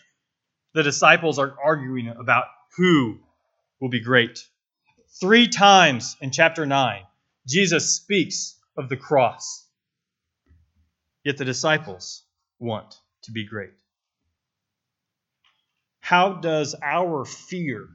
the 0.74 0.82
disciples 0.82 1.38
are 1.38 1.56
arguing 1.62 2.08
about 2.08 2.44
who 2.76 3.18
will 3.80 3.88
be 3.88 4.00
great. 4.00 4.38
Three 5.20 5.48
times 5.48 6.16
in 6.20 6.30
chapter 6.30 6.66
9, 6.66 7.02
Jesus 7.46 7.94
speaks 7.94 8.56
of 8.76 8.88
the 8.88 8.96
cross. 8.96 9.66
Yet 11.24 11.38
the 11.38 11.44
disciples 11.44 12.22
want 12.58 12.94
to 13.22 13.32
be 13.32 13.44
great. 13.44 13.72
How 16.06 16.34
does 16.34 16.76
our 16.84 17.24
fear 17.24 17.88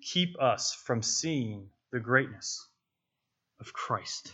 keep 0.00 0.40
us 0.40 0.72
from 0.72 1.02
seeing 1.02 1.68
the 1.90 1.98
greatness 1.98 2.64
of 3.58 3.72
Christ? 3.72 4.32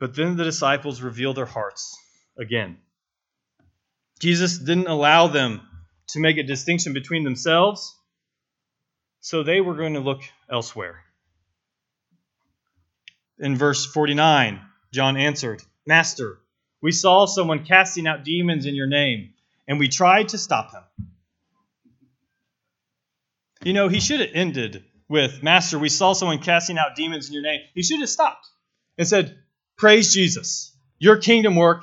But 0.00 0.16
then 0.16 0.38
the 0.38 0.44
disciples 0.44 1.02
reveal 1.02 1.34
their 1.34 1.44
hearts 1.44 1.94
again. 2.38 2.78
Jesus 4.18 4.56
didn't 4.56 4.86
allow 4.86 5.26
them 5.26 5.60
to 6.06 6.20
make 6.20 6.38
a 6.38 6.42
distinction 6.42 6.94
between 6.94 7.22
themselves, 7.22 7.94
so 9.20 9.42
they 9.42 9.60
were 9.60 9.74
going 9.74 9.92
to 9.92 10.00
look 10.00 10.22
elsewhere. 10.50 11.04
In 13.38 13.56
verse 13.56 13.84
49, 13.84 14.58
John 14.90 15.18
answered, 15.18 15.62
Master, 15.86 16.38
we 16.80 16.92
saw 16.92 17.26
someone 17.26 17.66
casting 17.66 18.06
out 18.06 18.24
demons 18.24 18.64
in 18.64 18.74
your 18.74 18.86
name 18.86 19.34
and 19.68 19.78
we 19.78 19.88
tried 19.88 20.30
to 20.30 20.38
stop 20.38 20.72
him. 20.72 20.82
You 23.64 23.72
know, 23.72 23.88
he 23.88 24.00
should 24.00 24.20
have 24.20 24.30
ended 24.34 24.84
with, 25.08 25.42
Master, 25.42 25.78
we 25.78 25.88
saw 25.88 26.14
someone 26.14 26.38
casting 26.38 26.78
out 26.78 26.96
demons 26.96 27.28
in 27.28 27.34
your 27.34 27.42
name. 27.42 27.60
He 27.74 27.82
should 27.82 28.00
have 28.00 28.08
stopped 28.08 28.46
and 28.98 29.06
said, 29.06 29.38
Praise 29.76 30.12
Jesus. 30.12 30.76
Your 30.98 31.16
kingdom 31.16 31.56
work 31.56 31.82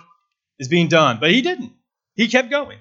is 0.59 0.67
being 0.67 0.87
done. 0.87 1.17
But 1.19 1.31
he 1.31 1.41
didn't. 1.41 1.73
He 2.15 2.27
kept 2.27 2.49
going. 2.49 2.79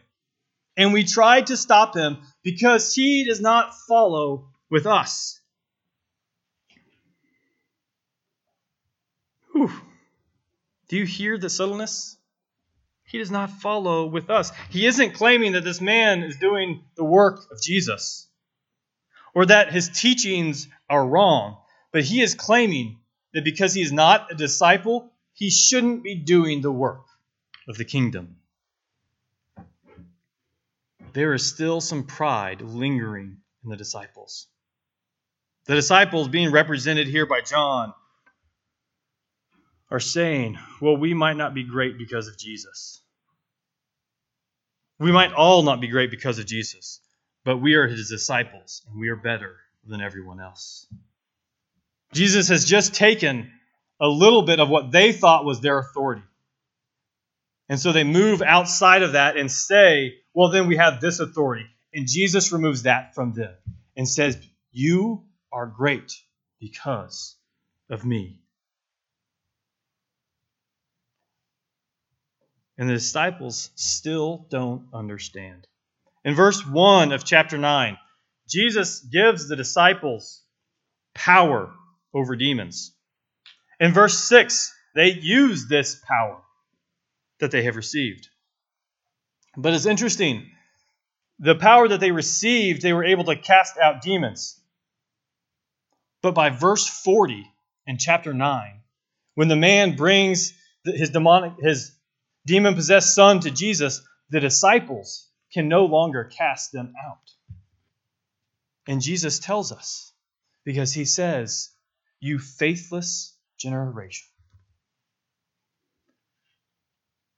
And 0.77 0.93
we 0.93 1.05
tried 1.05 1.49
to 1.49 1.57
stop 1.57 1.97
him 1.97 2.19
because 2.43 2.95
he 2.95 3.25
does 3.25 3.41
not 3.41 3.75
follow 3.89 4.49
with 4.71 4.87
us. 4.87 5.41
Whew. 9.53 9.73
Do 10.89 10.97
you 10.97 11.05
hear 11.05 11.37
the 11.39 11.51
subtleness? 11.51 12.18
He 13.09 13.19
does 13.19 13.31
not 13.31 13.51
follow 13.51 14.07
with 14.07 14.29
us. 14.29 14.53
He 14.69 14.87
isn't 14.87 15.15
claiming 15.15 15.53
that 15.53 15.65
this 15.65 15.81
man 15.81 16.23
is 16.23 16.37
doing 16.37 16.85
the 16.95 17.05
work 17.05 17.41
of 17.51 17.61
Jesus 17.61 18.29
or 19.35 19.47
that 19.47 19.73
his 19.73 19.89
teachings 19.89 20.69
are 20.91 21.07
wrong, 21.07 21.57
but 21.91 22.05
he 22.05 22.21
is 22.21 22.35
claiming 22.35 22.99
that 23.33 23.45
because 23.45 23.73
he 23.73 23.81
is 23.81 23.93
not 23.93 24.31
a 24.31 24.35
disciple, 24.35 25.11
he 25.33 25.49
shouldn't 25.49 26.03
be 26.03 26.17
doing 26.17 26.61
the 26.61 26.71
work 26.71 27.07
of 27.67 27.79
the 27.79 27.85
kingdom. 27.85 28.37
There 31.15 31.33
is 31.33 31.47
still 31.47 31.81
some 31.81 32.05
pride 32.05 32.61
lingering 32.61 33.39
in 33.65 33.71
the 33.71 33.77
disciples. 33.77 34.49
The 35.65 35.75
disciples, 35.75 36.29
being 36.29 36.53
represented 36.53 37.09
here 37.09 37.27
by 37.27 37.41
John, 37.41 37.95
are 39.91 40.01
saying, 40.01 40.59
well, 40.81 40.97
we 40.97 41.15
might 41.15 41.37
not 41.37 41.55
be 41.55 41.65
great 41.65 41.99
because 41.99 42.29
of 42.29 42.39
Jesus. 42.39 43.03
We 44.99 45.13
might 45.13 45.33
all 45.33 45.63
not 45.63 45.81
be 45.81 45.89
great 45.89 46.11
because 46.11 46.39
of 46.39 46.47
Jesus, 46.47 47.01
but 47.45 47.59
we 47.59 47.75
are 47.75 47.87
his 47.87 48.09
disciples, 48.09 48.83
and 48.89 49.01
we 49.01 49.09
are 49.09 49.17
better 49.17 49.57
than 49.87 50.01
everyone 50.01 50.41
else. 50.41 50.87
Jesus 52.13 52.49
has 52.49 52.65
just 52.65 52.95
taken 52.95 53.51
a 54.01 54.09
little 54.09 54.43
bit 54.43 54.61
of 54.61 54.69
what 54.69 54.91
they 54.91 55.13
thought 55.13 55.45
was 55.45 55.61
their 55.61 55.79
authority. 55.79 56.23
And 57.69 57.79
so 57.79 57.93
they 57.93 58.05
move 58.05 58.43
outside 58.43 59.03
of 59.03 59.13
that 59.13 59.37
and 59.37 59.51
say, 59.51 60.15
well, 60.35 60.51
then 60.51 60.67
we 60.67 60.77
have 60.77 61.01
this 61.01 61.21
authority. 61.21 61.67
And 61.93 62.07
Jesus 62.07 62.53
removes 62.53 62.83
that 62.83 63.15
from 63.15 63.33
them 63.33 63.55
and 63.97 64.09
says, 64.09 64.39
You 64.71 65.25
are 65.53 65.67
great 65.67 66.13
because 66.61 67.37
of 67.91 68.05
me. 68.05 68.41
And 72.79 72.89
the 72.89 72.95
disciples 72.95 73.71
still 73.75 74.47
don't 74.51 74.87
understand. 74.95 75.67
In 76.25 76.35
verse 76.35 76.65
1 76.65 77.13
of 77.13 77.25
chapter 77.25 77.59
9, 77.59 77.99
Jesus 78.49 79.01
gives 79.01 79.49
the 79.49 79.57
disciples 79.57 80.43
power 81.15 81.73
over 82.15 82.37
demons. 82.37 82.95
In 83.81 83.93
verse 83.93 84.19
6, 84.29 84.73
they 84.95 85.11
use 85.11 85.69
this 85.69 86.01
power 86.07 86.41
that 87.41 87.51
they 87.51 87.65
have 87.65 87.77
received. 87.77 88.29
But 89.57 89.75
it's 89.75 89.87
interesting. 89.87 90.51
The 91.41 91.55
power 91.57 91.89
that 91.89 92.01
they 92.01 92.13
received, 92.13 92.83
they 92.83 92.93
were 92.93 93.05
able 93.05 93.25
to 93.25 93.37
cast 93.37 93.77
out 93.77 94.03
demons. 94.03 94.61
But 96.23 96.35
by 96.35 96.51
verse 96.51 96.87
40 96.87 97.45
in 97.87 97.99
chapter 97.99 98.33
9, 98.33 98.81
when 99.35 99.49
the 99.49 99.57
man 99.57 99.97
brings 99.97 100.53
his 100.85 101.11
demonic 101.11 101.53
his 101.61 101.93
demon 102.47 102.75
possessed 102.75 103.15
son 103.15 103.41
to 103.41 103.51
Jesus, 103.51 104.03
the 104.31 104.41
disciples 104.41 105.29
can 105.53 105.69
no 105.69 105.87
longer 105.87 106.25
cast 106.25 106.73
them 106.73 106.93
out. 107.07 107.31
And 108.87 109.03
Jesus 109.03 109.39
tells 109.39 109.73
us 109.73 110.13
Because 110.65 110.93
he 110.93 111.05
says, 111.05 111.71
You 112.21 112.39
faithless 112.39 113.37
generation. 113.59 114.27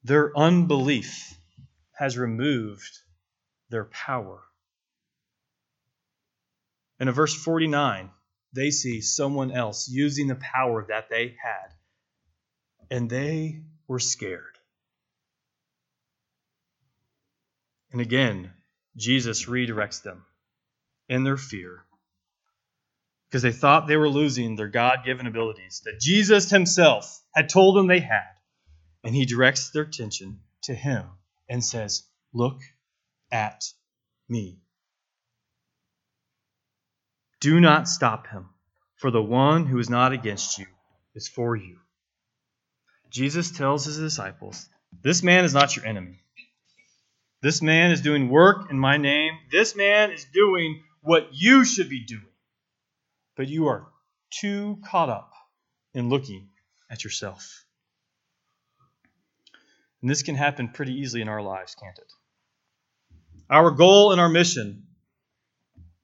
Their 0.05 0.37
unbelief 0.37 1.35
has 1.93 2.17
removed 2.17 2.99
their 3.69 3.85
power. 3.85 4.43
And 6.99 7.09
in 7.09 7.15
verse 7.15 7.35
49, 7.35 8.11
they 8.53 8.71
see 8.71 9.01
someone 9.01 9.53
else 9.53 9.89
using 9.89 10.27
the 10.27 10.35
power 10.37 10.87
that 10.89 11.09
they 11.09 11.37
had, 11.43 11.75
and 12.91 13.09
they 13.09 13.63
were 13.87 13.99
scared. 13.99 14.50
And 17.93 18.01
again, 18.01 18.53
Jesus 18.97 19.47
redirects 19.47 20.03
them 20.03 20.25
in 21.09 21.25
their 21.25 21.37
fear 21.37 21.85
because 23.29 23.43
they 23.43 23.53
thought 23.53 23.87
they 23.87 23.97
were 23.97 24.09
losing 24.09 24.57
their 24.57 24.69
God 24.69 25.01
given 25.05 25.27
abilities 25.27 25.83
that 25.85 26.01
Jesus 26.01 26.51
himself 26.51 27.21
had 27.35 27.49
told 27.49 27.77
them 27.77 27.87
they 27.87 28.01
had. 28.01 28.27
And 29.05 29.15
he 29.15 29.25
directs 29.25 29.71
their 29.71 29.85
attention 29.85 30.41
to 30.65 30.75
him 30.75 31.05
and 31.49 31.65
says, 31.65 32.05
Look 32.35 32.61
at 33.33 33.65
me. 34.29 34.59
Do 37.41 37.61
not 37.61 37.89
stop 37.89 38.27
him, 38.27 38.51
for 38.97 39.11
the 39.11 39.23
one 39.23 39.65
who 39.65 39.79
is 39.79 39.89
not 39.89 40.13
against 40.13 40.59
you 40.59 40.67
is 41.15 41.29
for 41.29 41.57
you. 41.57 41.79
Jesus 43.09 43.51
tells 43.51 43.87
his 43.87 43.99
disciples, 43.99 44.69
This 45.03 45.23
man 45.23 45.45
is 45.45 45.55
not 45.55 45.75
your 45.75 45.87
enemy. 45.87 46.23
This 47.43 47.63
man 47.63 47.91
is 47.91 48.03
doing 48.03 48.29
work 48.29 48.71
in 48.71 48.79
my 48.79 48.99
name. 48.99 49.33
This 49.51 49.75
man 49.75 50.11
is 50.11 50.27
doing 50.33 50.83
what 51.03 51.29
you 51.33 51.65
should 51.65 51.89
be 51.89 52.05
doing. 52.05 52.23
But 53.37 53.49
you 53.49 53.69
are 53.69 53.87
too 54.31 54.79
caught 54.87 55.09
up 55.09 55.33
in 55.95 56.11
looking 56.11 56.49
at 56.91 57.03
yourself. 57.03 57.65
And 60.03 60.11
this 60.11 60.23
can 60.23 60.35
happen 60.35 60.69
pretty 60.69 60.95
easily 60.95 61.23
in 61.23 61.29
our 61.29 61.43
lives, 61.43 61.75
can't 61.75 61.99
it? 61.99 62.13
Our 63.49 63.71
goal 63.71 64.13
and 64.13 64.21
our 64.21 64.29
mission 64.29 64.87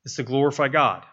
is 0.04 0.16
to 0.16 0.22
glorify 0.22 0.68
God, 0.68 1.04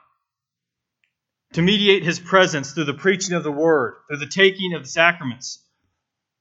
to 1.54 1.62
mediate 1.62 2.04
His 2.04 2.20
presence 2.20 2.72
through 2.72 2.86
the 2.86 2.94
preaching 2.94 3.36
of 3.36 3.44
the 3.44 3.52
Word, 3.52 3.96
through 4.08 4.18
the 4.18 4.28
taking 4.28 4.74
of 4.74 4.84
the 4.84 4.90
sacraments, 4.90 5.64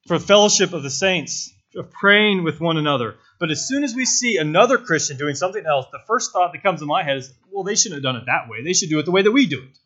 for 0.07 0.19
fellowship 0.19 0.73
of 0.73 0.83
the 0.83 0.91
saints, 0.91 1.53
of 1.77 1.91
praying 1.91 2.45
with 2.45 2.61
one 2.61 2.77
another. 2.77 3.17
But 3.39 3.51
as 3.51 3.67
soon 3.67 3.85
as 3.85 3.95
we 3.95 4.05
see 4.05 4.37
another 4.37 4.79
Christian 4.79 5.17
doing 5.17 5.35
something 5.35 5.65
else, 5.67 5.87
the 5.91 6.01
first 6.07 6.33
thought 6.33 6.53
that 6.53 6.63
comes 6.63 6.81
to 6.81 6.87
my 6.87 7.03
head 7.03 7.19
is, 7.19 7.33
well, 7.51 7.65
they 7.65 7.75
shouldn't 7.75 7.97
have 7.97 8.03
done 8.03 8.17
it 8.17 8.27
that 8.27 8.49
way. 8.49 8.63
They 8.63 8.73
should 8.73 8.89
do 8.91 8.99
it 8.99 9.05
the 9.05 9.11
way 9.11 9.23
that 9.23 9.33
we 9.33 9.47
do 9.47 9.63
it. 9.63 9.79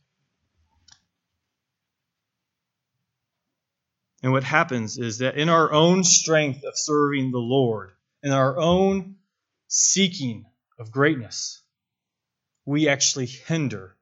And 4.22 4.32
what 4.32 4.44
happens 4.44 4.98
is 4.98 5.18
that 5.18 5.36
in 5.36 5.48
our 5.48 5.72
own 5.72 6.02
strength 6.02 6.64
of 6.64 6.76
serving 6.76 7.30
the 7.30 7.38
Lord, 7.38 7.92
in 8.22 8.32
our 8.32 8.58
own 8.58 9.16
seeking 9.68 10.46
of 10.78 10.90
greatness, 10.90 11.62
we 12.64 12.88
actually 12.88 13.26
hinder 13.26 13.96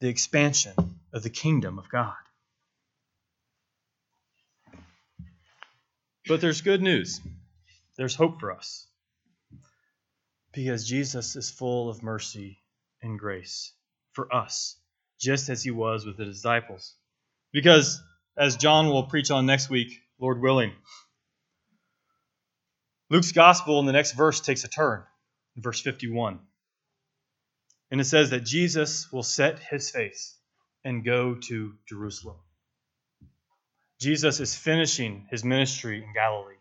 the 0.00 0.08
expansion 0.08 0.72
of 1.12 1.22
the 1.22 1.30
kingdom 1.30 1.78
of 1.78 1.88
God. 1.90 2.14
But 6.28 6.40
there's 6.40 6.60
good 6.60 6.82
news. 6.82 7.20
There's 7.96 8.14
hope 8.14 8.40
for 8.40 8.52
us. 8.52 8.86
Because 10.52 10.88
Jesus 10.88 11.36
is 11.36 11.50
full 11.50 11.88
of 11.88 12.02
mercy 12.02 12.58
and 13.02 13.18
grace 13.18 13.72
for 14.12 14.34
us, 14.34 14.76
just 15.20 15.48
as 15.48 15.62
he 15.62 15.70
was 15.70 16.04
with 16.04 16.16
the 16.16 16.24
disciples. 16.24 16.94
Because, 17.52 18.02
as 18.36 18.56
John 18.56 18.88
will 18.88 19.04
preach 19.04 19.30
on 19.30 19.46
next 19.46 19.70
week, 19.70 20.00
Lord 20.18 20.40
willing, 20.40 20.72
Luke's 23.08 23.32
gospel 23.32 23.78
in 23.78 23.86
the 23.86 23.92
next 23.92 24.12
verse 24.12 24.40
takes 24.40 24.64
a 24.64 24.68
turn, 24.68 25.04
in 25.54 25.62
verse 25.62 25.80
51. 25.80 26.40
And 27.90 28.00
it 28.00 28.04
says 28.04 28.30
that 28.30 28.44
Jesus 28.44 29.12
will 29.12 29.22
set 29.22 29.60
his 29.60 29.90
face 29.90 30.36
and 30.84 31.04
go 31.04 31.36
to 31.36 31.74
Jerusalem. 31.88 32.36
Jesus 33.98 34.40
is 34.40 34.54
finishing 34.54 35.26
his 35.30 35.44
ministry 35.44 36.02
in 36.02 36.12
Galilee, 36.12 36.54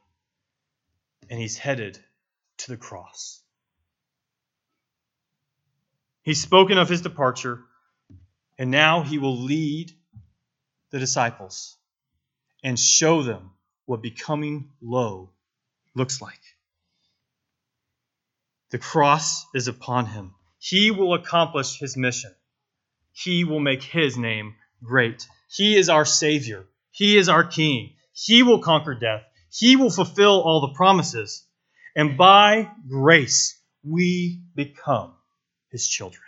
and 1.30 1.40
he's 1.40 1.58
headed 1.58 2.00
to 2.60 2.72
the 2.72 2.78
cross. 2.78 3.42
He's 6.24 6.42
spoken 6.42 6.78
of 6.78 6.90
his 6.90 7.02
departure, 7.02 7.62
and 8.58 8.72
now 8.72 9.02
he 9.04 9.18
will 9.18 9.38
lead 9.38 9.92
the 10.92 11.00
disciples 11.00 11.78
and 12.64 12.80
show 12.80 13.22
them 13.22 13.52
what 13.86 14.02
becoming 14.02 14.72
low 14.82 15.32
looks 15.94 16.22
like. 16.22 16.40
The 18.72 18.80
cross 18.80 19.46
is 19.54 19.68
upon 19.68 20.08
him. 20.08 20.34
He 20.58 20.90
will 20.90 21.14
accomplish 21.14 21.78
his 21.78 21.96
mission. 21.96 22.34
He 23.12 23.44
will 23.44 23.60
make 23.60 23.84
his 23.84 24.18
name 24.18 24.56
great. 24.84 25.28
He 25.50 25.76
is 25.76 25.90
our 25.90 26.06
Savior. 26.06 26.66
He 26.96 27.18
is 27.18 27.28
our 27.28 27.44
King. 27.44 27.94
He 28.14 28.42
will 28.42 28.60
conquer 28.60 28.96
death. 28.96 29.24
He 29.52 29.76
will 29.76 29.90
fulfill 29.90 30.42
all 30.42 30.62
the 30.62 30.74
promises. 30.74 31.46
And 31.94 32.18
by 32.18 32.72
grace, 32.88 33.60
we 33.84 34.42
become 34.56 35.14
His 35.72 35.86
children. 35.90 36.24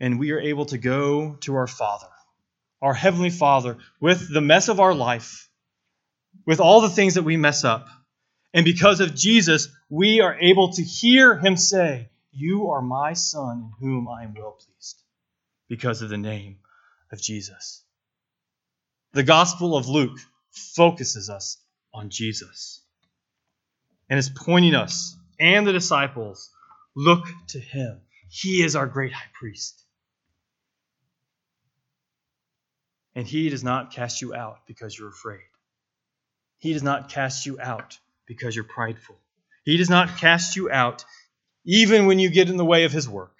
And 0.00 0.18
we 0.18 0.32
are 0.32 0.40
able 0.40 0.66
to 0.66 0.78
go 0.78 1.36
to 1.42 1.54
our 1.54 1.68
Father, 1.68 2.08
our 2.80 2.92
Heavenly 2.92 3.30
Father, 3.30 3.78
with 4.00 4.32
the 4.32 4.40
mess 4.40 4.68
of 4.68 4.80
our 4.80 4.92
life, 4.92 5.48
with 6.44 6.58
all 6.58 6.80
the 6.80 6.90
things 6.90 7.14
that 7.14 7.22
we 7.22 7.36
mess 7.36 7.62
up. 7.62 7.86
And 8.52 8.64
because 8.64 8.98
of 8.98 9.14
Jesus, 9.14 9.68
we 9.88 10.20
are 10.20 10.36
able 10.40 10.72
to 10.72 10.82
hear 10.82 11.38
Him 11.38 11.56
say, 11.56 12.08
You 12.32 12.70
are 12.70 12.82
my 12.82 13.12
Son 13.12 13.58
in 13.58 13.72
whom 13.78 14.08
I 14.08 14.24
am 14.24 14.34
well 14.34 14.58
pleased, 14.58 15.00
because 15.68 16.02
of 16.02 16.08
the 16.08 16.18
name 16.18 16.58
of 17.12 17.20
Jesus. 17.20 17.84
The 19.12 19.22
Gospel 19.22 19.76
of 19.76 19.88
Luke 19.88 20.18
focuses 20.50 21.28
us 21.30 21.58
on 21.92 22.10
Jesus 22.10 22.82
and 24.08 24.18
is 24.18 24.30
pointing 24.30 24.74
us 24.74 25.16
and 25.38 25.66
the 25.66 25.72
disciples 25.72 26.50
look 26.96 27.26
to 27.48 27.60
him. 27.60 28.00
He 28.30 28.62
is 28.62 28.76
our 28.76 28.86
great 28.86 29.12
high 29.12 29.30
priest. 29.34 29.78
And 33.14 33.26
he 33.26 33.50
does 33.50 33.62
not 33.62 33.92
cast 33.92 34.22
you 34.22 34.34
out 34.34 34.60
because 34.66 34.98
you're 34.98 35.10
afraid. 35.10 35.40
He 36.58 36.72
does 36.72 36.82
not 36.82 37.10
cast 37.10 37.44
you 37.44 37.58
out 37.60 37.98
because 38.26 38.56
you're 38.56 38.64
prideful. 38.64 39.16
He 39.64 39.76
does 39.76 39.90
not 39.90 40.16
cast 40.18 40.56
you 40.56 40.70
out 40.70 41.04
even 41.64 42.06
when 42.06 42.18
you 42.18 42.30
get 42.30 42.48
in 42.48 42.56
the 42.56 42.64
way 42.64 42.84
of 42.84 42.92
his 42.92 43.08
work. 43.08 43.34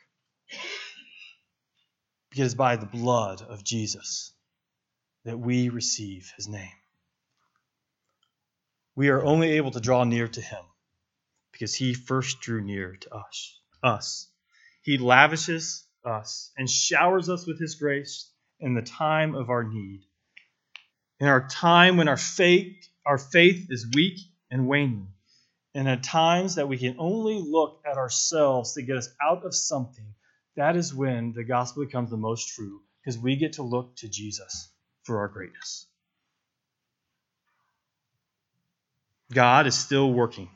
Because 2.33 2.55
by 2.55 2.77
the 2.77 2.87
blood 2.87 3.43
of 3.43 3.63
Jesus 3.63 4.33
that 5.27 5.39
we 5.39 5.69
receive 5.69 6.33
his 6.35 6.49
name. 6.49 6.73
We 8.97 9.11
are 9.11 9.23
only 9.23 9.53
able 9.53 9.71
to 9.73 9.81
draw 9.81 10.05
near 10.05 10.29
to 10.29 10.41
him 10.41 10.65
because 11.53 11.75
he 11.75 11.93
first 11.93 12.41
drew 12.41 12.63
near 12.63 12.97
to 12.97 13.15
us. 13.15 13.61
Us. 13.83 14.29
He 14.81 14.97
lavishes 14.97 15.85
us 16.07 16.53
and 16.57 16.71
showers 16.71 17.29
us 17.29 17.47
with 17.47 17.61
his 17.61 17.75
grace 17.75 18.31
in 18.59 18.73
the 18.73 18.81
time 18.81 19.35
of 19.35 19.51
our 19.51 19.65
need. 19.65 20.01
In 21.21 21.27
our 21.27 21.47
time 21.47 21.99
when 21.99 22.09
our 22.09 22.17
faith, 22.17 22.89
our 23.05 23.19
faith 23.19 23.67
is 23.69 23.91
weak 23.95 24.19
and 24.51 24.67
waning. 24.67 25.09
And 25.75 25.87
at 25.87 26.03
times 26.03 26.55
that 26.55 26.69
we 26.69 26.79
can 26.79 26.97
only 26.99 27.43
look 27.43 27.83
at 27.85 27.99
ourselves 27.99 28.73
to 28.73 28.83
get 28.83 28.97
us 28.97 29.11
out 29.23 29.45
of 29.45 29.55
something 29.55 30.15
that 30.57 30.77
is 30.77 30.95
when 30.95 31.33
the 31.33 31.45
gospel 31.45 31.85
becomes 31.85 32.11
the 32.11 32.17
most 32.17 32.49
true 32.55 32.81
because 33.01 33.19
we 33.19 33.37
get 33.37 33.55
to 33.55 33.63
look 33.63 33.97
to 33.97 34.09
Jesus 34.09 34.71
for 35.05 35.19
our 35.21 35.29
greatness. 35.29 35.87
God 39.33 39.67
is 39.67 39.75
still 39.75 40.13
working, 40.13 40.51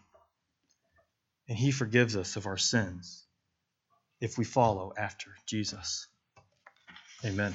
and 1.48 1.56
He 1.56 1.70
forgives 1.70 2.16
us 2.16 2.36
of 2.36 2.46
our 2.46 2.58
sins 2.58 3.24
if 4.20 4.36
we 4.36 4.44
follow 4.44 4.92
after 4.96 5.30
Jesus. 5.46 6.06
Amen. 7.24 7.54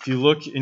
If 0.00 0.08
you 0.08 0.20
look 0.20 0.46
in 0.46 0.52